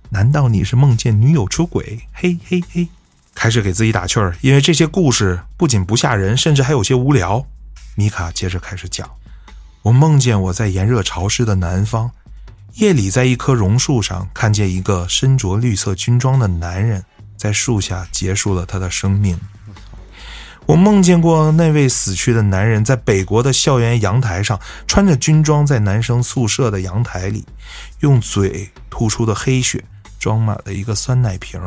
[0.09, 2.07] 难道你是梦见女友出轨？
[2.13, 2.87] 嘿嘿嘿！
[3.35, 7.45] 开始给自己打趣儿，因为这些故事不仅不吓人，甚至还有些无聊。
[7.95, 9.09] 米卡接着开始讲：
[9.81, 12.11] 我梦见我在炎热潮湿的南方，
[12.75, 17.03] 夜里在一棵榕树上看见一个身着绿色军装的男人
[17.35, 19.37] 在树下结束了他的生命。
[20.65, 27.45] 我梦见过那位死去的男人在北国的校园阳台上，穿着军装，在男生宿舍的阳台里，
[27.99, 29.83] 用嘴吐出的黑血
[30.17, 31.59] 装满了一个酸奶瓶。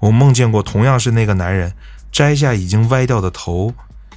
[0.00, 1.74] 我梦见过同样是那个男人，
[2.10, 3.74] 摘下已经歪掉的头，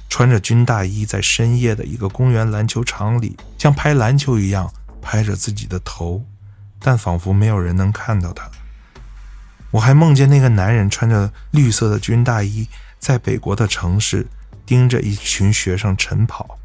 [0.08, 6.24] 穿着军大衣，在深夜的一个公园篮球场里，像拍篮球一样拍着自己的头，
[6.80, 8.50] 但仿佛没有人能看到他。
[9.72, 12.66] 我还梦见那个男人穿着绿色的军大衣。
[12.98, 14.26] 在北国的城市，
[14.66, 16.58] 盯着一群学生晨跑。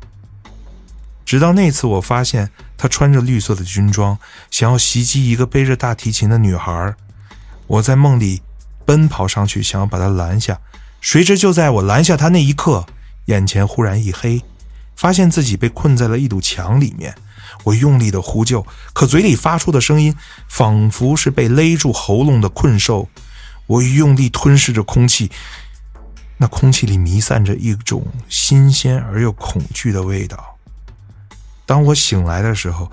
[1.25, 4.17] 直到那次，我发现他穿着绿色的军装，
[4.51, 6.93] 想要袭击一个背着大提琴的女孩。
[7.67, 8.41] 我在梦里
[8.85, 10.59] 奔跑上去，想要把他拦下。
[10.99, 12.85] 谁知就在我拦下他那一刻，
[13.25, 14.41] 眼前忽然一黑，
[14.95, 17.15] 发现自己被困在了一堵墙里面。
[17.63, 20.13] 我用力的呼救，可嘴里发出的声音
[20.49, 23.07] 仿佛是被勒住喉咙的困兽。
[23.67, 25.31] 我用力吞噬着空气。
[26.37, 30.57] 那空气里弥散着一种新鲜而又恐惧的味道。
[31.65, 32.91] 当我醒来的时候，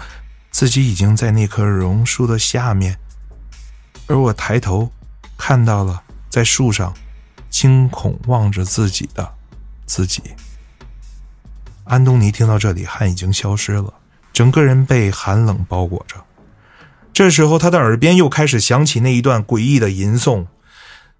[0.50, 2.98] 自己已经在那棵榕树的下面，
[4.06, 4.90] 而我抬头
[5.36, 6.94] 看到了在树上
[7.48, 9.34] 惊恐望着自己的
[9.86, 10.22] 自己。
[11.84, 13.94] 安东尼听到这里，汗已经消失了，
[14.32, 16.24] 整个人被寒冷包裹着。
[17.12, 20.46] 这时候，他的耳边又开始响起那一段诡异的吟诵。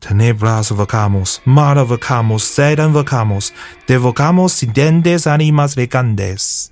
[0.01, 3.53] Tenebras vacamos, mala vacamos, sedan vacamos,
[3.87, 6.69] de vacamos identes animas vegandes。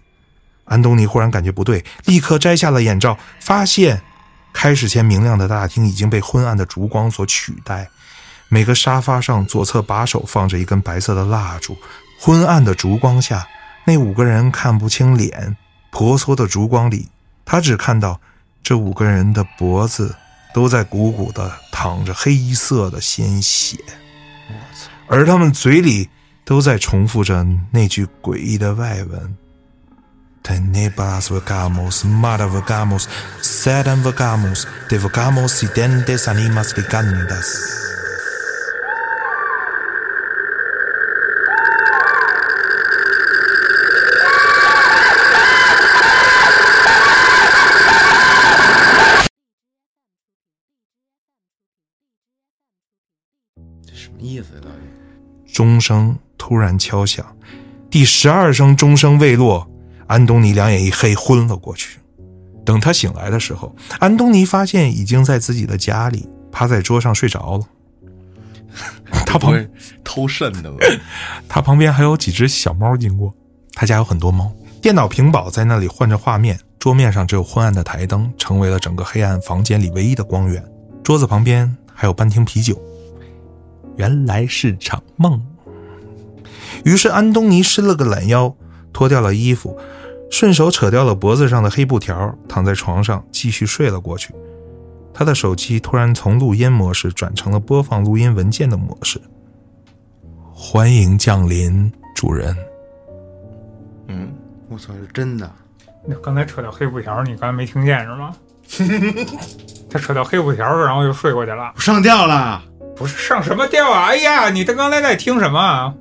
[0.64, 4.00] 安东尼忽然感觉不对，立刻摘下了眼罩，发现
[4.52, 7.88] 开始前明亮的大厅已经被昏暗的烛光所取代。
[8.48, 11.76] 每个沙发上左侧把手放着一根白色的蜡烛，
[12.18, 13.46] 昏暗的烛光下，
[13.84, 15.56] 那五个人看不清脸。
[15.90, 17.08] 婆娑的烛光里，
[17.44, 18.20] 他只看到
[18.62, 20.16] 这五个人的脖子。
[20.58, 23.78] 都在鼓鼓的淌着黑色的鲜血，
[25.06, 26.10] 而他们嘴里
[26.44, 29.36] 都在重复着那句诡异的外文
[30.42, 33.04] ：“Tenebras vagamos, mala vagamos,
[33.40, 37.78] sedan vagamos, de vagamos identes animas vegantes。”
[53.94, 54.60] 什么意思呀？
[54.62, 55.52] 到底？
[55.52, 57.24] 钟声突然敲响，
[57.88, 59.66] 第十二声钟声未落，
[60.06, 61.98] 安东尼两眼一黑，昏了过去。
[62.64, 67.64] 等他醒来的时候，安东尼发现已经在自己的家里，趴在桌上睡着了。
[69.24, 69.70] 他旁边
[70.04, 70.76] 偷肾的吧？
[71.48, 73.32] 他旁边还有几只小猫经过，
[73.72, 74.52] 他家有很多猫。
[74.82, 80.62] 电脑屏保在那里换着画面，桌面上只有昏暗的台灯，成为了整个黑暗房间里唯一的光源。
[81.02, 82.78] 桌子旁边还有半听啤酒。
[83.98, 85.38] 原来是场梦。
[86.84, 88.54] 于是安东尼伸了个懒腰，
[88.92, 89.78] 脱掉了衣服，
[90.30, 94.32] 顺手扯掉了脖子上的黑布条，躺在床上继续睡了过去。
[95.12, 99.20] 他的手机突然从录音模式转成了播放录音文件的模式。
[100.54, 102.56] 欢迎降临，主人。
[104.06, 104.28] 嗯，
[104.68, 105.50] 我操，是真的。
[106.06, 108.34] 那刚才扯掉黑布条，你刚才没听见是吗？
[109.90, 111.72] 他扯掉黑布条，然后就睡过去了。
[111.74, 112.62] 我上吊了，
[112.98, 114.06] 不是上什么吊啊？
[114.06, 115.94] 哎呀，你这刚才在听什么啊？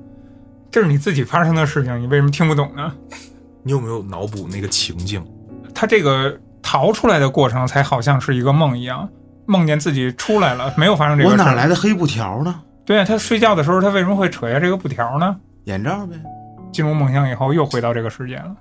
[0.72, 2.92] 这是你自己发生的事情，你为什么听不懂呢？
[3.64, 5.24] 你有没有脑补那个情境？
[5.74, 9.08] 他这个逃出来的过程才好像是一个梦一样，
[9.46, 11.36] 梦见自己出来了，没有发生这个我。
[11.36, 12.62] 哪来的黑布条呢？
[12.84, 15.36] 对啊，他睡觉的时候，他为什么会扯下这个布条呢？
[15.66, 16.16] 眼罩呗。
[16.72, 18.56] 进入梦乡以后，又回到这个世界了。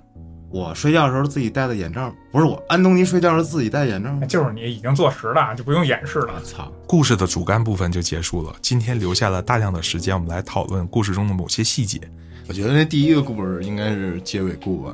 [0.49, 4.09] 我睡觉的时候自己戴的眼罩，不是我，安东尼睡觉时候自己戴眼罩。
[4.27, 6.41] 就是你已经坐实了，就不用演示了。
[6.41, 6.71] 操！
[6.87, 8.55] 故事的主干部分就结束了。
[8.61, 11.99] 今天留下了大量的时间，我们来讨论故事中的某些细节。
[12.47, 14.93] 我觉得那第一个故事应该是结尾故吧。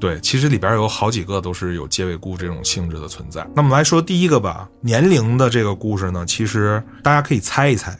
[0.00, 3.46] 对，其实里边有好几个都是有结尾故这种性质的存在。
[3.54, 7.94] 那么来说第一个吧，年龄的这个故事呢，其实大家可以猜一猜，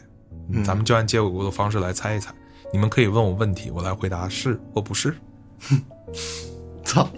[0.50, 2.32] 嗯咱们就按结尾故的方式来猜一猜。
[2.72, 5.14] 你们可以问我问题，我来回答是或不是。
[6.94, 7.08] 操！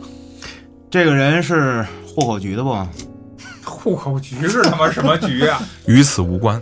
[0.90, 2.74] 这个人是户口局的不？
[3.68, 5.60] 户口局是他妈什么局啊？
[5.86, 6.60] 与此无关。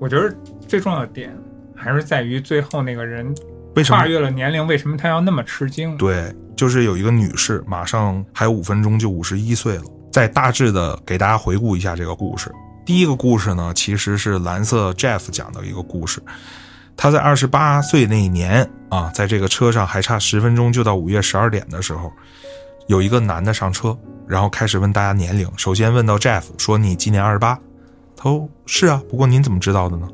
[0.00, 0.34] 我觉得
[0.66, 1.34] 最重要的点
[1.74, 3.32] 还是在于最后那个人
[3.76, 4.06] 为什么跨？
[4.08, 5.96] 越了年龄，为什么他要那么吃惊？
[5.96, 9.84] 对，就是有一个女士，马上还有五分钟就五十一岁了。
[10.12, 12.50] 再大致的给大家回顾一下这个故事。
[12.84, 16.20] 第一个故事呢，其实是蓝色 Jeff 讲的一个故事。
[16.96, 22.10] 他在二十八岁那一年啊，在这个车上还差十分钟就到午夜十二点的时候，
[22.86, 25.46] 有一个男的上车，然后开始问大家年龄。
[25.56, 27.58] 首先问到 Jeff 说：“你今年二十八？”
[28.16, 30.08] 他说：“是啊，不过您怎么知道的呢？”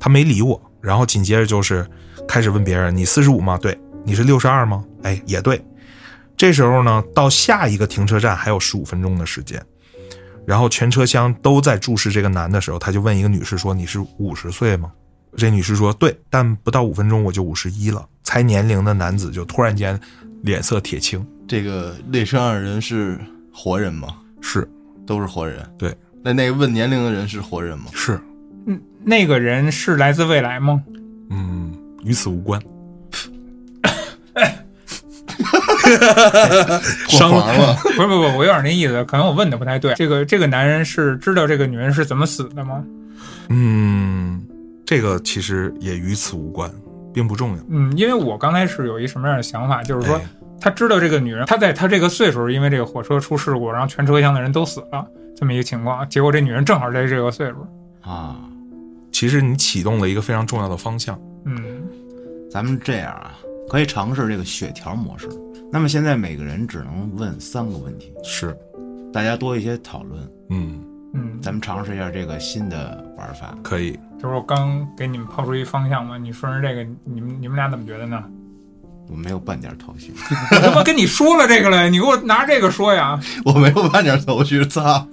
[0.00, 1.86] 他没理我，然后紧接着就是
[2.26, 3.58] 开始问别人：“你四十五吗？
[3.58, 4.82] 对，你是六十二吗？
[5.02, 5.62] 哎，也对。”
[6.34, 9.62] 这时候呢，到下一个停车站还有十五分钟的时间，
[10.46, 14.90] 然后全车厢都在注视这个男的时候，他就问一个女士说：“你是五十岁吗？”
[15.36, 19.98] 这女士说：“对，但不到五分钟我就五十一了。”猜年龄的男子就突然间
[20.42, 23.18] 脸色铁青，这个列车上的人是
[23.52, 24.16] 活人吗？
[24.40, 24.66] 是
[25.06, 25.68] 都是活人。
[25.76, 27.86] 对，那那个问年龄的人是活人吗？
[27.92, 28.18] 是，
[28.66, 30.82] 嗯，那个人是来自未来吗？
[31.30, 31.72] 嗯，
[32.04, 32.60] 与此无关。
[37.08, 37.76] 破防了。
[37.82, 39.94] 不是不是不是，我有点那意思，可能我问的不太对。
[39.94, 42.84] 这个这个男人是知道这个女人是怎么死的吗？
[43.48, 44.46] 嗯，
[44.92, 46.70] 这个其实也与此无关，
[47.14, 47.62] 并不重要。
[47.70, 50.22] 嗯，因为我刚开始有一什么样的想法，就是说哎
[50.60, 56.06] 他知道这个女人，他在他这个岁数，因为这个火车出事故，然后全车厢的人都死了，这么一个情况。
[56.10, 57.66] 结果这女人正好在这个岁数，
[58.02, 58.36] 啊，
[59.10, 61.18] 其实你启动了一个非常重要的方向。
[61.46, 61.82] 嗯，
[62.50, 63.32] 咱们这样啊，
[63.70, 65.26] 可以尝试这个血条模式。
[65.72, 68.54] 那么现在每个人只能问三个问题，是，
[69.10, 70.30] 大家多一些讨论。
[70.50, 73.54] 嗯，嗯，咱们尝试一下这个新的玩法。
[73.62, 73.98] 可以。
[74.20, 78.22] 就是我刚给你们抛出一方向嘛，你顺着这个，你们你们俩怎么觉得呢？
[79.10, 80.12] 我没有半点头绪。
[80.52, 83.18] 我他妈跟你说了这个了，你给我拿这个说呀？
[83.44, 85.06] 我没有半点头绪，操！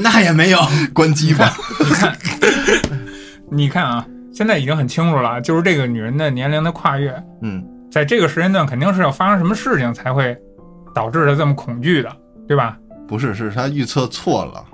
[0.00, 0.58] 那也没有。
[0.92, 1.52] 关机吧。
[1.80, 2.16] 你看，
[3.50, 7.10] 你看啊，现在已经很清楚了，就是这个女人的年龄的跨越，
[7.42, 10.36] 嗯，在这个时间段肯定是要发生什么事情才会
[10.94, 12.14] 导致她这么恐惧的，
[12.46, 12.78] 对吧？
[13.08, 14.64] 不是，是她预测错了，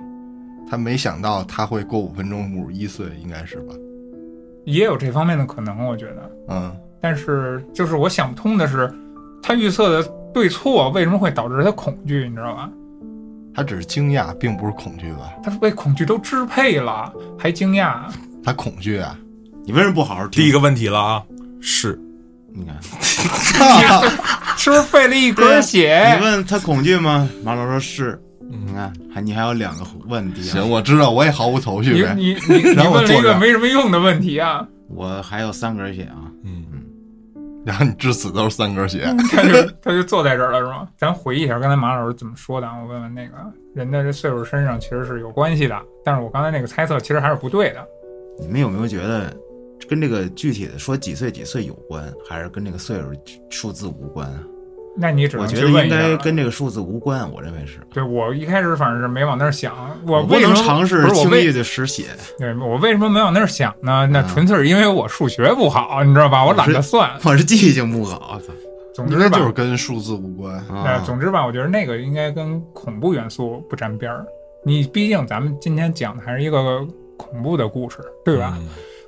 [0.69, 3.75] 他没想到他会过五分钟五十一岁，应该是吧？
[4.65, 6.31] 也有这方面的可能，我觉得。
[6.49, 8.93] 嗯，但是就是我想不通的是，
[9.43, 12.71] 他预测的对错为什么会导致他恐惧，你知道吧？
[13.55, 15.33] 他只是惊讶，并不是恐惧吧？
[15.43, 18.01] 他是被恐惧都支配了，还惊讶。
[18.45, 19.17] 他恐惧啊！
[19.65, 20.43] 你为什么不好好听？
[20.43, 21.25] 第一个问题了啊，
[21.61, 21.99] 是
[22.53, 22.77] 你看
[24.59, 26.15] 是不是费了一格血？
[26.17, 27.29] 你问他恐惧吗？
[27.45, 28.21] 马老说是。
[28.51, 30.53] 嗯你看，还你还有两个问题、啊。
[30.53, 32.15] 行，，我知道，我也毫无头绪呗。
[32.17, 34.67] 你你你 你然后我问了一个没什么用的问题啊！
[34.89, 36.31] 我还有三根血啊。
[36.45, 36.65] 嗯，
[37.65, 40.89] 然后你至死都是三根血， 他就他就坐在这儿了，是吗？
[40.97, 42.79] 咱回忆一下刚才马老师怎么说的啊？
[42.81, 43.35] 我问问那个
[43.75, 47.85] 人的这岁数身上其实是有关系的，但是我刚才那个猜测其实还是不对的。
[48.39, 49.35] 你们有没有觉得
[49.89, 53.13] 跟这个具体的说几岁几岁有关，还是跟这个岁数
[53.51, 54.41] 数字无关啊？
[54.97, 56.25] 那你只能去问一下觉得应该。
[56.25, 57.79] 跟这个数字无关，我认为是。
[57.93, 59.75] 对我一开始反正是没往那儿想，
[60.07, 62.05] 我不能尝试不是我为轻易的使血。
[62.39, 64.07] 对我为什么没往那儿想呢？
[64.11, 66.45] 那嗯纯粹是因为我数学不好，你知道吧？
[66.45, 67.11] 我懒得算。
[67.25, 68.41] 我是记性不好，
[68.95, 70.65] 总之吧，就是跟数字无关。
[70.69, 74.25] 那，啊，总之吧，我觉得那个应该跟恐怖元素不沾边儿。
[74.65, 76.85] 你毕竟咱们今天讲的还是一个
[77.17, 78.55] 恐怖的故事，对吧？
[78.59, 78.67] 嗯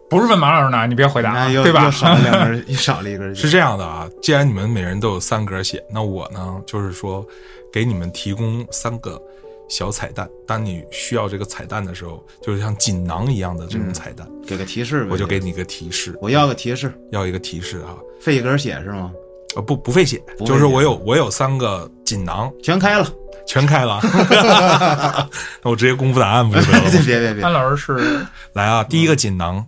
[0.09, 1.90] 不是问马老师呢，你别回答对吧又？
[1.90, 3.42] 少了两根，又少了一根血。
[3.42, 7.27] 是这样的啊，既然你们每人都有三格血，那我呢就是说
[7.73, 9.21] 给你们提供三个
[9.68, 10.29] 小彩蛋。
[10.47, 17.97] 当你需要这个彩蛋的时候，就是像锦囊一样的这种彩蛋，给个提示呗，我就给你一个提示，我要个提示，要一个提示哈。
[18.20, 19.12] 费一根血是吗？
[19.57, 23.07] 呃，不不费血，费血就是我有我有三个锦囊全开了，
[23.47, 24.01] 全开了，
[25.62, 26.91] 那我直接公布答案不就得了？
[26.93, 29.66] 别别别别安，老师是来啊，第一个锦囊，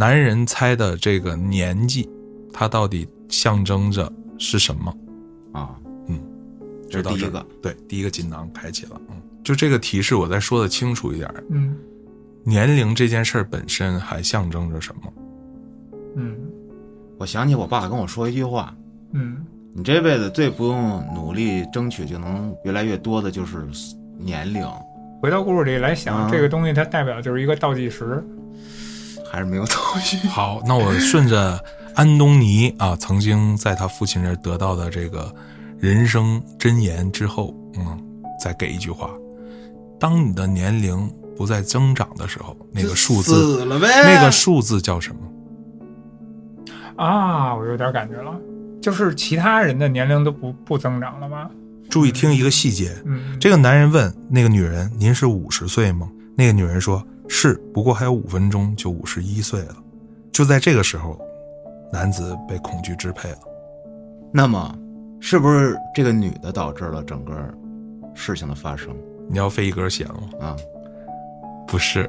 [0.00, 2.08] 男人猜的这个年纪，
[2.52, 4.96] 它到底象征着是什么？
[5.50, 5.74] 啊，
[6.06, 6.20] 嗯，
[6.88, 9.00] 这是第一个，对，第一个锦囊开启了。
[9.08, 11.76] 嗯，就这个提示，我再说的清楚一点，嗯
[12.44, 15.12] 年龄这件事儿本身还象征着什么？
[16.14, 16.36] 嗯
[17.18, 18.72] 我想起我爸跟我说一句话，
[19.14, 19.44] 嗯
[19.74, 23.66] 你这辈子最不用努力争取就能越来越多的就是
[24.16, 24.64] 年龄，
[25.20, 28.24] 回到故事里来想，啊这个东西它代表就是一个倒计时。
[29.30, 30.16] 还是没有头绪。
[30.28, 31.62] 好，那我顺着
[31.94, 35.34] 安东尼啊曾经在他父亲那儿得到的这个
[35.78, 37.98] 人生箴言之后，嗯，
[38.42, 39.10] 再给一句话：
[39.98, 45.20] 当你的年龄不再增长的时候，那个数字，死了呗，那个数字叫什么？
[46.96, 48.34] 啊，我有点感觉了，
[48.82, 51.48] 就是其他人的年龄都不不增长了吗？
[51.88, 56.06] 注意听一个细节，嗯，这个男人问那个女人：“您是五十岁吗？”
[56.36, 59.76] 那个女人说：“是，不过还有五分钟就五十一岁了。”
[60.32, 61.18] 就在这个时候，
[61.92, 63.38] 男子被恐惧支配了。
[64.32, 64.74] 那么，
[65.20, 67.34] 是不是这个女的导致了整个
[68.14, 68.96] 事情的发生
[69.28, 70.46] 你要费一根血了吗？
[70.46, 70.56] 啊？
[71.66, 72.08] 不是，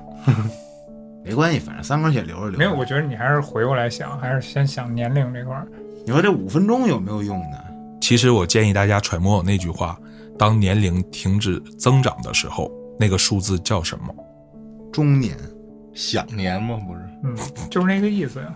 [1.26, 2.58] 没关系，反正三根血留着留着。
[2.58, 5.68] 没有，我觉得你还是回过来想，还是先想年龄这块儿。
[6.06, 7.58] 你说这五分钟有没有用呢？
[8.00, 10.00] 其实我建议大家揣摩我那句话：
[10.38, 14.14] 当年龄停止增长的时候，那个数字叫什么？
[14.92, 15.38] 中年，
[15.94, 16.80] 享年吗？
[16.88, 17.36] 不是，嗯，
[17.70, 18.54] 就是那个意思呀。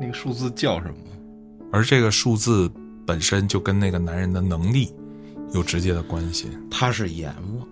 [0.00, 0.94] 那个数字叫什么？
[1.72, 2.70] 而这个数字
[3.06, 4.92] 本身就跟那个男人的能力
[5.52, 6.48] 有直接的关系。
[6.70, 7.68] 他是阎王，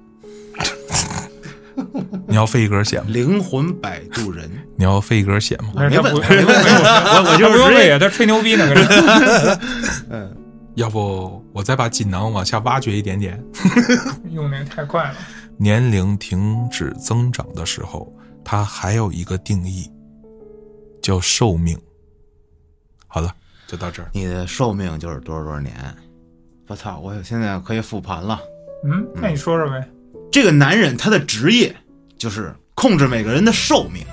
[2.27, 3.07] 你要费一根血吗？
[3.09, 4.51] 灵魂摆渡人。
[4.77, 5.73] 你要费一根血吗？
[5.75, 6.11] 我我就他
[7.53, 9.59] 不用是职业为他吹牛逼呢，搁这
[10.11, 10.37] 嗯，
[10.75, 13.43] 要不我再把锦囊往下挖掘一点点？
[14.31, 15.15] 用那个太快了。
[15.59, 18.13] 年龄停止增长的时候，
[18.45, 19.91] 它还有一个定义，
[21.03, 21.77] 叫寿命。
[23.09, 23.35] 好了，
[23.67, 24.09] 就到这儿。
[24.13, 25.75] 你的寿命就是多少多少年。
[26.69, 26.99] 我操！
[27.01, 28.39] 我现在可以复盘了。
[28.85, 29.89] 嗯，那你说说呗。
[30.31, 31.75] 这个男人他的职业
[32.17, 34.05] 就是控制每个人的寿命。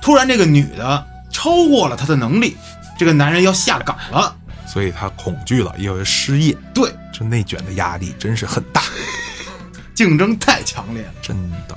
[0.00, 2.56] 突然，这个女的超过了他的能力，
[2.98, 4.36] 这个男人要下岗了。
[4.66, 8.82] 所以他恐惧了，因为失业，对，这内卷的压力真是很大，
[9.94, 11.12] 竞争太强烈了。
[11.22, 11.36] 真
[11.68, 11.76] 的。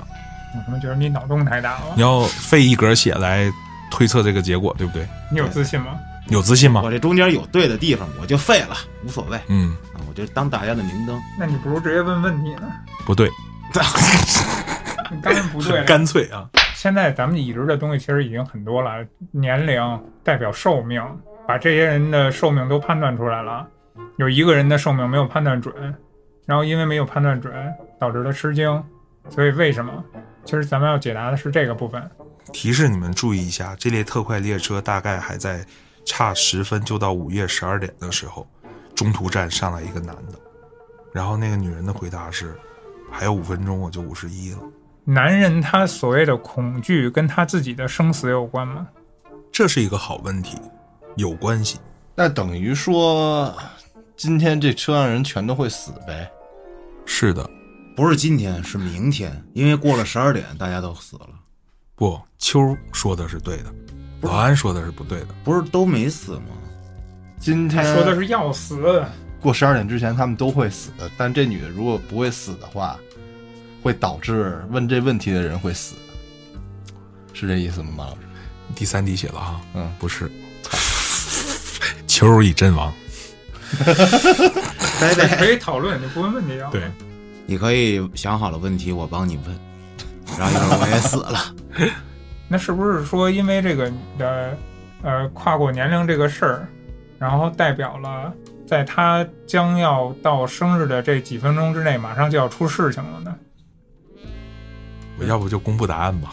[0.54, 2.02] 我他妈觉得你脑洞太大了你。
[2.02, 3.50] 要费一格血来
[3.90, 5.06] 推测这个结果，对不对？
[5.30, 5.98] 你有自信吗？
[6.28, 6.90] 有自信吗我？
[6.90, 11.20] 这中间有对的地方，我就废了，无所谓嗯，啊，我就当大家的明灯。
[11.38, 12.72] 那你不如直接问问题呢。
[13.04, 13.30] 不对，
[15.10, 15.84] 你当然不对了。
[15.84, 21.00] 干脆啊，现在咱们已知的东西其实已经很多了，年龄代表寿命，
[21.46, 23.64] 把这些人的寿命都判断出来了。
[24.16, 25.72] 有一个人的寿命没有判断准，
[26.44, 27.52] 然后因为没有判断准，
[27.98, 28.82] 导致他吃惊。
[29.28, 30.04] 所以为什么？
[30.44, 32.02] 其实咱们要解答的是这个部分。
[32.52, 35.66] 提示你们注意一下，这列特快列车大概还在
[36.04, 38.46] 差十分就到午夜十二点的时候，
[38.94, 40.38] 中途站上来一个男的，
[41.12, 42.54] 然后那个女人的回答是：
[43.10, 44.58] 还有五分钟我就五十一了。
[45.04, 48.86] 男人他所谓的恐惧跟他自己的生死有关吗？
[49.50, 50.56] 这是一个好问题，
[51.16, 51.80] 有关系。
[52.14, 53.52] 那等于说，
[54.16, 56.30] 今天这车上人全都会死呗？
[57.04, 57.48] 是的，
[57.96, 61.26] 不是今天，是明天，因为过了十二点，大家都死了。
[61.94, 63.74] 不，秋说的是对的，
[64.20, 65.28] 老安说的是不对的。
[65.42, 66.48] 不是都没死吗？
[67.40, 69.02] 今天说的是要死，
[69.40, 72.98] 过十二点之前他们都会死，但这女的如果不会死的话，
[73.82, 75.94] 会导致问这问题的人会死，
[77.32, 78.18] 是这意思吗，马老师？
[78.74, 80.30] 第三滴血了哈，嗯，不是，
[82.06, 82.92] 秋已阵亡。
[85.00, 85.36] 拜拜。
[85.38, 86.68] 可以讨论，就不问问题啊。
[86.70, 86.90] 对，
[87.46, 89.60] 你可以想好了问题，我帮你问，
[90.38, 91.54] 然后一会儿我也死了。
[92.48, 94.58] 那是不是说，因为这个女的，
[95.02, 96.68] 呃，跨过年龄这个事儿，
[97.18, 98.32] 然后代表了
[98.66, 103.34] 在他将要到生日的这几分钟之内，马上就要出事情了呢？
[105.18, 106.30] 我要不就公布答案吧。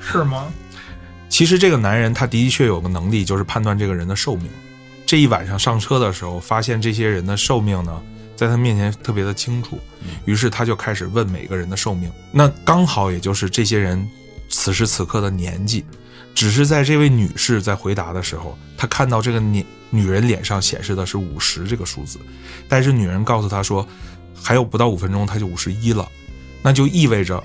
[0.00, 0.46] 是是吗？
[1.28, 4.48] 其实这个男人他的确有个能力，就是判断这个人的寿命。
[5.04, 8.00] 这一晚上上车的时候，发现这些人的寿命呢，
[8.36, 9.78] 在他面前特别的清楚，
[10.26, 12.12] 于是他就开始问每个人的寿命。
[12.30, 14.08] 那刚好也就是这些人
[14.48, 15.84] 此时此刻的年纪。
[16.34, 22.18] 只是在这位女士在回答的时候，她看到这个年女人脸上显示的是五十这个数字，
[22.68, 23.88] 但是女人告诉她说，
[24.34, 26.06] 还有不到五分钟她就五十一了，
[26.60, 27.42] 那就意味着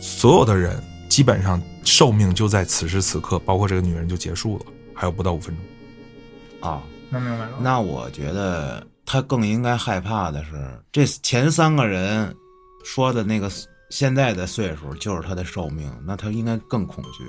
[0.00, 6.68] 所有的人基本上寿命就在此时此刻，包括这个女人就结束了，还有不到五分钟。
[6.68, 7.50] 啊，那明白了？
[7.60, 10.52] 那我觉得他更应该害怕的是，
[10.90, 12.34] 这前三个人
[12.82, 13.46] 说的那个
[13.90, 17.22] 现在的岁数就是他的寿命，那他应该更恐惧。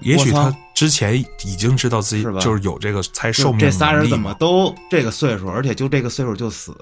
[0.00, 6.74] 也许他之前已经知道自己就是有这个猜寿命这仨人怎么都这个岁数，而且就这个岁数就死？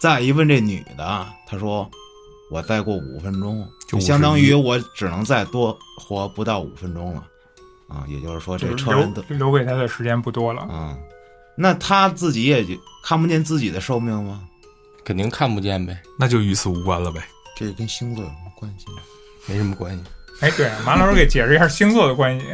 [0.00, 1.90] 再一问这女的，她说
[2.48, 7.24] 我再过五分钟，就相当于我只能再多活不到五分钟了。
[7.88, 10.62] 啊，也就是说这车人都留留给他的时间不多了。
[10.62, 10.96] 啊，
[11.56, 12.74] 那他自己也就
[13.04, 14.42] 看不见自己的寿命吗？
[15.04, 17.22] 肯定看不见呗，那就与此无关了呗。
[17.56, 19.02] 这跟星座有什么关系呢？
[19.46, 20.04] 没什么关系。
[20.40, 22.46] 哎，对，马老师给解释一下星座的关系。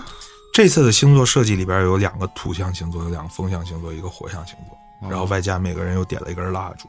[0.52, 6.88] 这次的星座设计里边有两个土象星座，有两个风象星座，一个火象星座，然后外加每个人又点了一根蜡烛。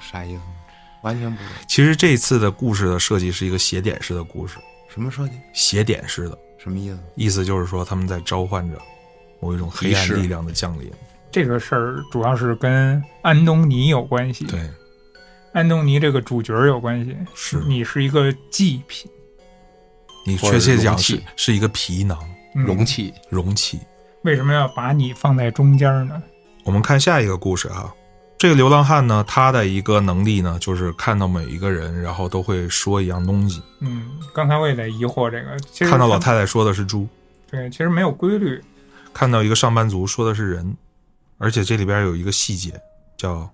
[0.00, 0.40] 啥意思？
[1.02, 4.56] 完全不知道其实这次的故事的设计是一个斜点式的故事，
[4.92, 6.98] 什么设计，斜点式的什么意思？
[7.14, 8.76] 意思就是说他们在召唤着
[9.40, 10.90] 某一种黑暗力量的降临。
[11.30, 14.68] 这个事儿主要是跟安东尼有关系，对，
[15.52, 17.14] 安东尼这个主角有关系。
[17.34, 19.10] 是你是一个祭品，
[20.24, 22.18] 你确切讲是是一个皮囊
[22.54, 23.78] 嗯容器容器。
[24.22, 26.20] 为什么要把你放在中间呢？
[26.64, 27.94] 我们看下一个故事哈，
[28.38, 33.62] 这个流浪汉呢，他的一个能力呢，就是看到每一个人，然后都会说一样东西。
[33.80, 37.06] 嗯，刚才我也在疑惑这个，其实看到老太太说的是猪，
[37.50, 38.60] 对，其实没有规律。
[39.12, 40.76] 看到一个上班族说的是人，
[41.38, 42.80] 而且这里边有一个细节，
[43.16, 43.48] 叫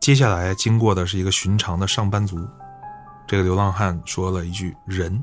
[0.00, 2.46] 接下来经过的是一个寻常的上班族。
[3.26, 5.22] 这个流浪汉说了一句“人”，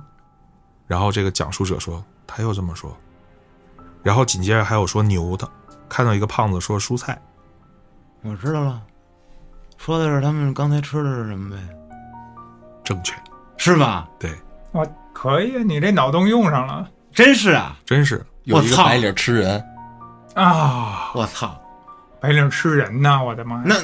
[0.88, 2.96] 然后这个讲述者说他又这么说，
[4.02, 5.48] 然后紧接着还有说牛的，
[5.88, 7.22] 看到一个胖子说蔬菜，
[8.24, 8.82] 我知道了，
[9.78, 11.58] 说的是他们刚才吃的是什么呗？
[12.84, 13.14] 正确，
[13.58, 14.10] 是吧？
[14.20, 14.32] 对，
[14.72, 14.82] 啊，
[15.14, 17.78] 可以，你这脑洞用上了真是啊！
[17.86, 19.64] 真是有一我操个白领吃人，
[20.34, 21.12] 啊！
[21.14, 21.56] 我操，
[22.20, 23.64] 白领吃人呐，我的妈呀！
[23.66, 23.76] 那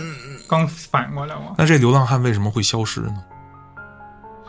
[0.47, 3.23] 刚反过来我那这流浪汉为什么会消失呢？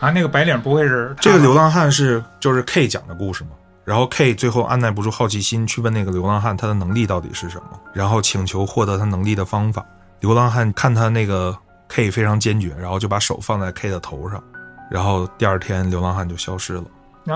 [0.00, 3.50] 啊，那个白领不会是这个流浪汉是就是 K 讲的故事吗，
[3.84, 9.84] 然后 K 最后按耐不住好奇心去问那个流浪汉他的能力到底是什么，然后请求获得他能力的方法。
[10.20, 11.56] 流浪汉看他那个
[11.88, 14.42] K 非常坚决，然后就把手放在 K 的头上，
[14.90, 16.84] 然后第二天流浪汉就消失了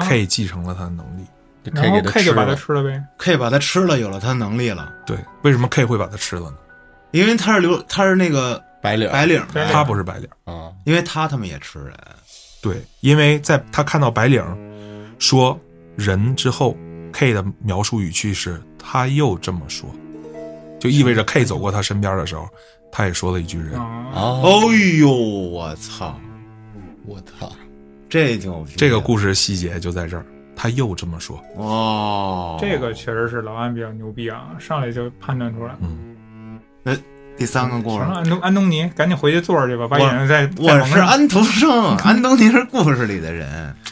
[0.01, 1.27] ，K 继承了他的能力。
[1.65, 2.57] 就可以然后给他 K 吃就把它了。
[2.57, 3.05] 吃了呗。
[3.19, 6.57] K 把他吃了，有了他能力了，对，为什么 K 会把他吃了呢？
[7.13, 11.93] 因为他是流，他是那个白领白领他不是白领，啊，因为他他妈也吃人，
[12.63, 14.43] 对，因为在他看到白领
[15.19, 15.59] 说
[15.95, 16.75] 人之后
[17.13, 19.89] ，K 的描述语气是他又这么说，
[20.81, 22.49] 就意味着 K 走过他身边的时候，
[22.91, 23.79] 他也说了一句人。
[24.15, 26.19] 哦呦，我操，
[27.05, 27.53] 我操，
[28.09, 28.67] 这就！
[28.77, 30.25] 这个故事细节就在这儿，
[30.57, 31.43] 他又这么说。
[31.57, 35.75] 哦，这个确实是老安比较牛逼啊，上来就判断出来。
[35.81, 36.93] 嗯，那
[37.37, 43.49] 第三个故事，安东安东尼，赶紧回去坐着去吧，把我眼睛再再我是安徒生， 安东尼是故事里的人。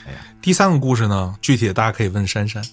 [0.06, 2.62] 哎呀，第三个故事呢，具体的大家可以问珊珊。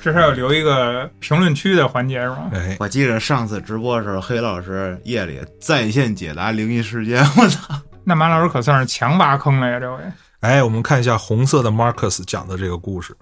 [0.00, 2.50] 至少要留一个评论区的环节是吗？
[2.54, 7.74] 哎，我记得上次直播的时候，黑老师夜里在线解答灵异事件，我操！
[8.04, 10.02] 那马老师可算是强挖坑了呀，这回。
[10.40, 13.16] 哎，我们看一下红色的 Marcus 讲的这个故事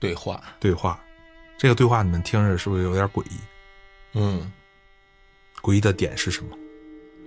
[0.00, 0.98] 对话，对话。
[1.56, 3.36] 这个对话你们听着是不是有点诡异？
[4.14, 4.50] 嗯，
[5.62, 6.56] 诡异的点是什么？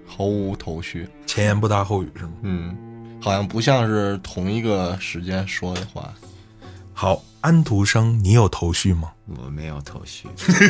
[0.06, 2.34] 毫无头绪，前言不搭后语是吗？
[2.42, 6.14] 嗯，好像不像是同一个时间说的话。
[6.94, 9.14] 好，安徒生，你有头绪吗？
[9.38, 10.28] 我没有头绪，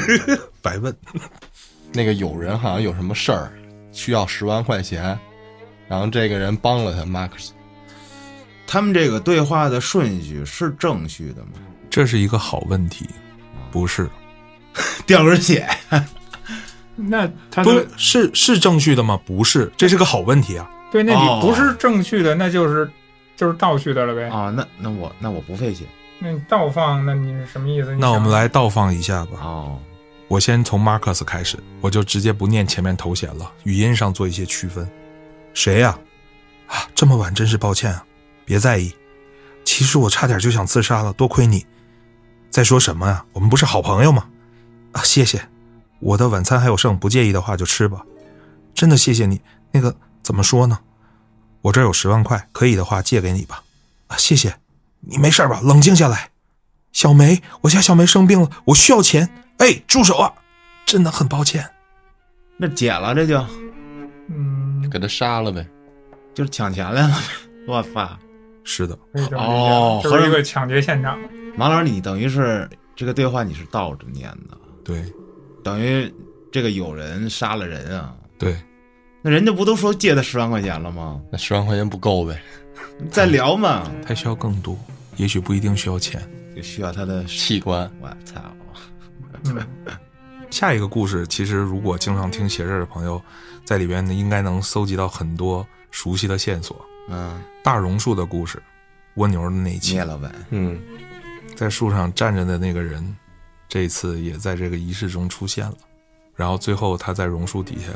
[0.62, 0.96] 白问。
[1.92, 3.52] 那个有人好像有什么事儿，
[3.92, 5.18] 需要十万块钱，
[5.88, 7.50] 然后这个人帮了他，Max。
[8.66, 11.52] 他们这个对话的顺序是正序的吗？
[11.90, 13.08] 这是一个好问题，
[13.72, 14.10] 不是？
[15.06, 15.68] 掉根血，
[16.96, 19.20] 那他不的是是正序的吗？
[19.26, 20.70] 不是，这是个好问题啊。
[20.92, 22.90] 对，那哦你不是正序的，那就是
[23.36, 24.24] 就是倒序的了呗。
[24.30, 25.86] 啊，那那我那我不费血
[26.20, 27.96] 那你倒放，那你是什么意思？
[27.96, 29.40] 那我们来倒放一下吧。
[29.42, 29.80] 哦。
[30.30, 34.90] 我先从 Marcus 开始，我就直接不念前面头衔了，语音上做一些区分。
[35.54, 35.96] 谁呀、
[36.66, 36.88] 啊？
[36.96, 38.04] 这么晚真是抱歉啊，
[38.46, 38.94] 别在意。
[39.66, 41.66] 其实我差点就想自杀了，多亏你。
[42.50, 43.26] 在说什么呀？
[43.34, 44.28] 我们不是好朋友吗？
[44.92, 45.48] 啊，谢谢。
[46.00, 48.06] 我的晚餐还有剩，不介意的话就吃吧。
[48.74, 49.42] 真的谢谢你。
[49.72, 50.80] 那个怎么说呢？
[51.62, 53.64] 我这儿有十万块，可以的话借给你吧。
[54.08, 54.56] 啊，谢谢。
[55.00, 55.62] 你没事吧？
[55.64, 56.30] 冷静下来。
[56.92, 59.30] 小梅，我家小梅生病了，我需要钱。
[59.58, 60.34] 哎，住手啊！
[60.86, 61.68] 真的很抱歉。
[62.58, 63.44] 那解了，这就
[64.30, 65.66] 嗯，给他杀了呗。
[66.36, 67.18] 就是抢钱来了。
[67.68, 68.20] 我操！
[68.64, 71.20] 是的，可以这么理解哦就是一个抢劫现场。
[71.56, 75.04] 马老师，你等于是这个对话你是倒着念的，对
[75.64, 76.12] 等于
[76.52, 78.16] 这个有人杀了人啊？
[78.38, 78.58] 对，
[79.22, 81.22] 那人家不都说借他十万块钱了吗？
[81.32, 82.42] 那十万块钱不够呗？
[83.12, 84.78] 再聊嘛，他需要更多，
[85.18, 86.22] 也许不一定需要钱。
[86.56, 87.24] 也需要他的。
[87.26, 88.40] 器官，我操！
[89.46, 89.58] 嗯，
[90.52, 93.22] 下一个故事，其实如果经常听写事儿的朋友，
[93.66, 96.84] 在里边呢，应该能搜集到很多熟悉的线索。
[97.10, 98.62] 嗯，大榕树的故事，
[99.16, 100.46] 蜗牛的那一期灭，了吻。
[100.50, 100.82] 嗯，
[101.56, 103.16] 在树上站着的那个人，
[103.68, 105.76] 这一次也在这个仪式中出现了。
[106.36, 107.88] 然后最后他在榕树底下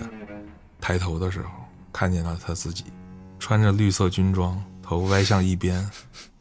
[0.79, 1.49] 抬头的时候，
[1.91, 2.85] 看见了他自己，
[3.39, 5.89] 穿着绿色军装，头歪向一边。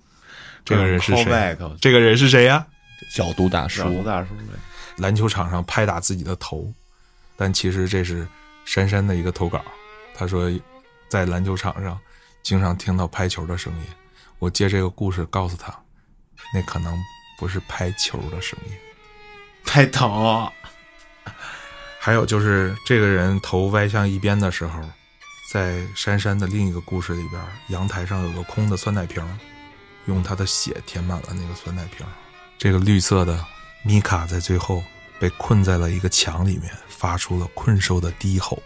[0.65, 1.57] 这个人是谁？
[1.81, 2.67] 这个人是谁呀？
[3.15, 4.59] 角度大叔小，吴大叔呗，
[4.99, 6.71] 篮球场上拍打自己的头，
[7.37, 8.27] 但其实这是
[8.65, 9.65] 珊珊的一个投稿。
[10.15, 10.51] 他说，
[11.09, 11.99] 在篮球场上
[12.47, 13.87] 经常听到拍球的声音。
[14.39, 15.77] 我借这个故事告诉他，
[16.55, 16.97] 那可能
[17.41, 18.73] 不是拍球的声音。
[19.65, 20.49] 拍头，
[21.99, 24.81] 还有就是这个人头歪向一边的时候，
[25.53, 29.21] 在珊珊的另一个故事里边，阳台上有个空的酸奶瓶，
[30.05, 32.07] 用他的血填满了那个酸奶瓶。
[32.57, 33.45] 这个绿色的
[33.83, 34.85] 米卡在最后
[35.19, 38.63] 被困在了一个墙里面，发出了困兽的低吼，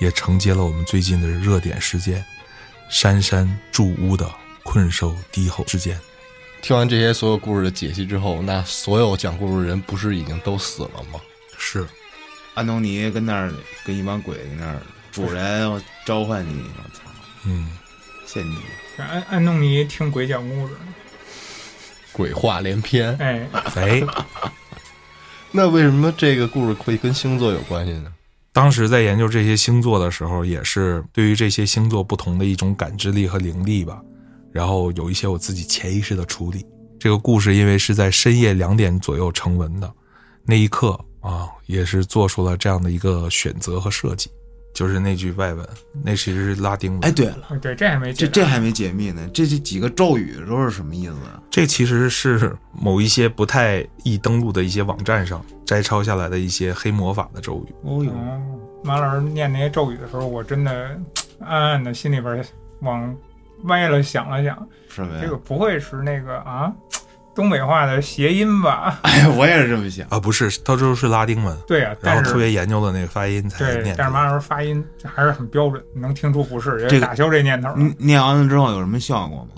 [0.00, 2.22] 也承接了我们最近的热点事件——
[2.92, 4.30] 珊珊住屋的
[4.62, 5.98] 困兽低吼之间。
[6.60, 11.18] 听完这些所有故事的解析之后，那所有讲故事的人不是已经都死了吗？
[11.58, 11.88] 是，
[12.54, 13.50] 安东尼跟那儿
[13.84, 14.78] 跟一帮鬼在那儿，
[15.10, 17.02] 主人我召唤你，我操，
[17.46, 17.76] 嗯，
[18.26, 18.58] 陷你，
[18.98, 20.74] 安安东尼听鬼讲故事，
[22.12, 23.16] 鬼话连篇。
[23.16, 24.02] 哎，哎，
[25.50, 28.12] 那为什么这个故事会跟星座有关系呢？
[28.52, 34.02] 当时在研究这些星座的时候，也是对于这些星座不同的一种感知力和灵力吧。
[34.52, 36.64] 然后有一些我自己潜意识的处理。
[36.98, 39.90] 这个故事因为是在深夜两点左右成文的，
[40.44, 40.90] 那一刻
[41.20, 44.30] 啊，也是做出了这样的一个选择和设计。
[44.72, 45.68] 就是那句外文，
[46.02, 47.00] 那其实是拉丁文。
[47.02, 51.40] 哎，对了，对，这还没解这这还没解密呢，这这几个咒语都是什么意思啊？
[51.50, 57.74] 这其实是某一些不太易登录的一些网站上摘抄下来的一些黑魔法的咒语。
[57.82, 58.40] 哦呦，哦，
[58.82, 60.98] 马老师念那些咒语的时候，我真的
[61.40, 62.44] 暗暗的心里边
[62.80, 63.14] 往
[63.64, 65.28] 歪了想了想，是呗这？
[65.28, 66.72] 个不会是那个啊
[67.34, 69.00] 东北话的谐音吧？
[69.04, 70.06] 哎，我也是这么想。
[70.10, 73.94] 啊，不是，它就是拉丁文，对啊，然后特别研究的那个发音才对，念。
[73.96, 77.68] 但是马老师发音还是很标准，能听出不是，这个也打消这念头
[77.98, 79.50] 念完了之后有什么效果吗？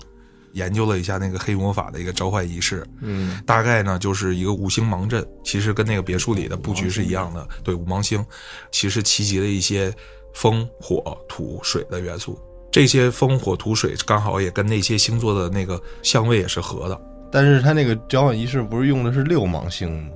[0.53, 7.45] 研究了一下那个黑魔法的一个召唤仪式，嗯，大概呢就是一个五星芒阵，其实跟那个别墅里的布局是一样的。
[7.61, 8.25] 对，五芒星
[8.71, 9.93] 其实齐集了一些
[10.33, 12.39] 风、火、土、水的元素。
[12.71, 17.01] 这些风、火、土、水刚好也跟那些星座的那个相位也是合的。
[17.31, 20.09] 但是他那个交换仪式不是用的是六芒星吗？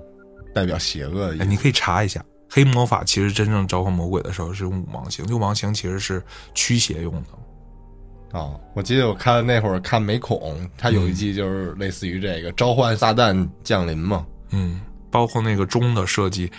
[0.53, 1.49] 代表邪恶的意哎，思。
[1.49, 6.21] 你可以查一下，黑魔法其实真正召唤魔鬼的时候是用五芒星，六芒星其实是
[6.53, 7.29] 驱邪用的。
[8.31, 14.25] 哦，我记得我看那会儿看美恐，他有一季就是类似于这个召唤撒旦降临嘛。
[14.51, 16.51] 嗯，包括那个钟的设计，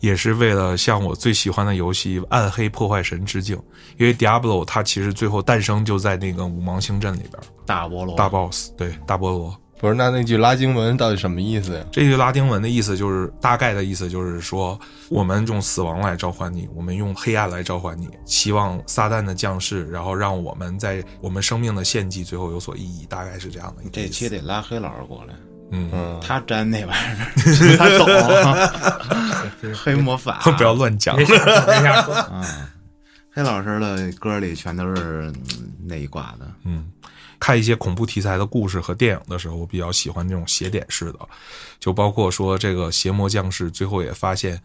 [0.00, 3.56] 也是为了向我最喜欢的游戏《暗黑破坏神》致敬。
[3.96, 9.54] 因为 Diablo 它其实最后诞生就在那个五芒星阵里边，大菠萝，大 boss 对大菠萝。
[9.84, 11.84] 不是，那那句拉丁文到底什么意思呀？
[11.92, 14.80] 这句拉丁文的意思就是大概的意思就是说，
[15.10, 24.08] 我们用死亡来召唤你，我们用黑暗来召唤你，希望撒旦的降世，然后让我们在我们生命的献祭最后有所意义，大概是这样的这。
[24.08, 25.34] 期得拉黑老师过来，
[25.70, 31.14] 嗯，嗯，他沾那玩意儿，他懂 黑魔法， 不要乱讲。
[31.14, 32.46] 啊。
[33.36, 35.28] 黑老师的歌里全都是
[35.58, 36.86] 嗯那一挂的，嗯，
[37.44, 41.18] 看一些恐怖题材的故事和电影的时候，我比较喜欢那种邪点式的，
[41.78, 44.58] 就包括说这个邪魔降世，最后也发现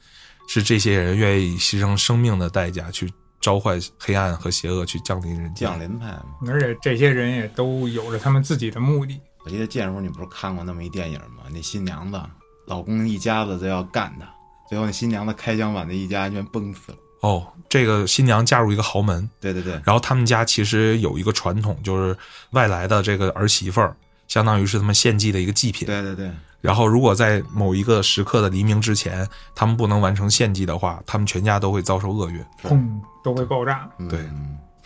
[0.47, 3.11] 是这些人愿意牺牲生命的代价去
[3.41, 5.67] 召唤黑暗和邪恶去降临人间。
[5.67, 6.23] 降临派嘛。
[6.47, 9.19] 而且这些人也都有着他们自己的目的。
[9.43, 11.43] 我记得建叔，你不是看过那么一电影吗？
[11.51, 12.17] 那新娘子，
[12.65, 14.25] 老公一家子都要干她，
[14.69, 16.97] 最后那新娘子开枪把那一家全崩死了。
[17.21, 22.17] 哦，这个新娘嫁入一个豪门，对对对，然后他们家其实有一个传统，就是
[22.51, 23.95] 外来的这个儿媳妇儿，
[24.27, 25.85] 相当于是他们献祭的一个祭品。
[25.85, 32.43] 对对对，然后如果在某一个时刻的黎明之前，他们不能完成献祭的话，他们全家都会遭受厄运。
[32.63, 32.81] 砰，
[33.23, 33.89] 都会爆炸。
[33.97, 34.19] 嗯对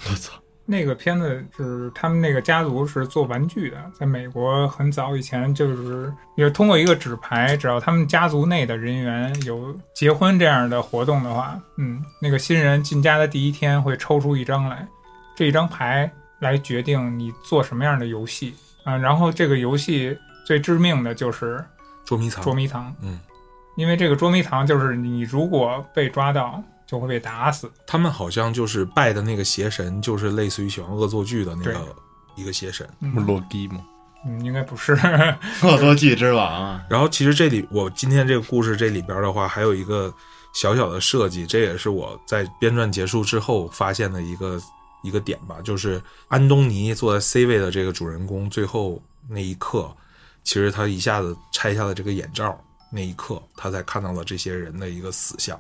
[0.10, 0.34] 我操，
[0.66, 14.88] 那个片子是他们那个家族是做玩具的，在美国很早以前就是也通过一个纸牌，只要他们家族内的人员有结婚这样的活动的话，嗯，那个新人进家的第一天会抽出一张来，
[15.36, 16.10] 这一张牌
[16.40, 18.54] 来决定你做什么样的游戏。
[18.86, 21.64] 啊，然后这个游戏最致命的就是
[22.04, 23.20] 捉迷藏，捉迷藏，嗯，
[23.78, 31.96] 因为这个捉迷藏就是你如果被抓到就会被打死，他们好像就是拜的那个邪神，就是类似于喜欢恶作剧的那个
[32.36, 32.88] 一个邪神。
[33.14, 33.84] 不是洛基吗？
[34.26, 34.94] 嗯，应该不是。
[35.64, 40.14] 恶作剧之王啊， 然后其实这里我今天这个故事这里边的话，还有一个
[40.54, 44.60] 小小的设计，这也是我在编撰结束之后发现的一个
[45.04, 49.94] 一个点吧，就是安东尼坐在 C 位的这个主人公，最后那一刻，
[50.44, 52.58] 其实他一下子拆下了这个眼罩，
[52.92, 55.60] 那一刻，他才看到了这些人的一个死相，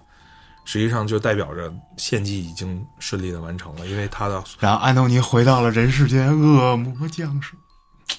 [0.65, 7.53] 实际上就代表着献祭已经顺利的完成了，因为他的然后安东尼回到了人世间，恶魔降世，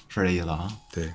[0.07, 0.71] 是这意思啊？
[0.91, 1.11] 对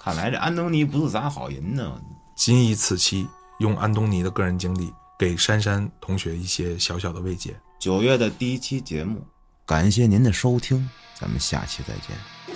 [0.00, 2.00] 看来这安东尼不是啥好人呢。
[2.34, 3.26] 今以此期
[3.60, 7.54] 用安东尼的个人经历给珊珊同学一些小小的慰藉。
[7.78, 9.24] 九月的第一期节目，
[9.64, 12.51] 感谢您的收听，咱们下期再见。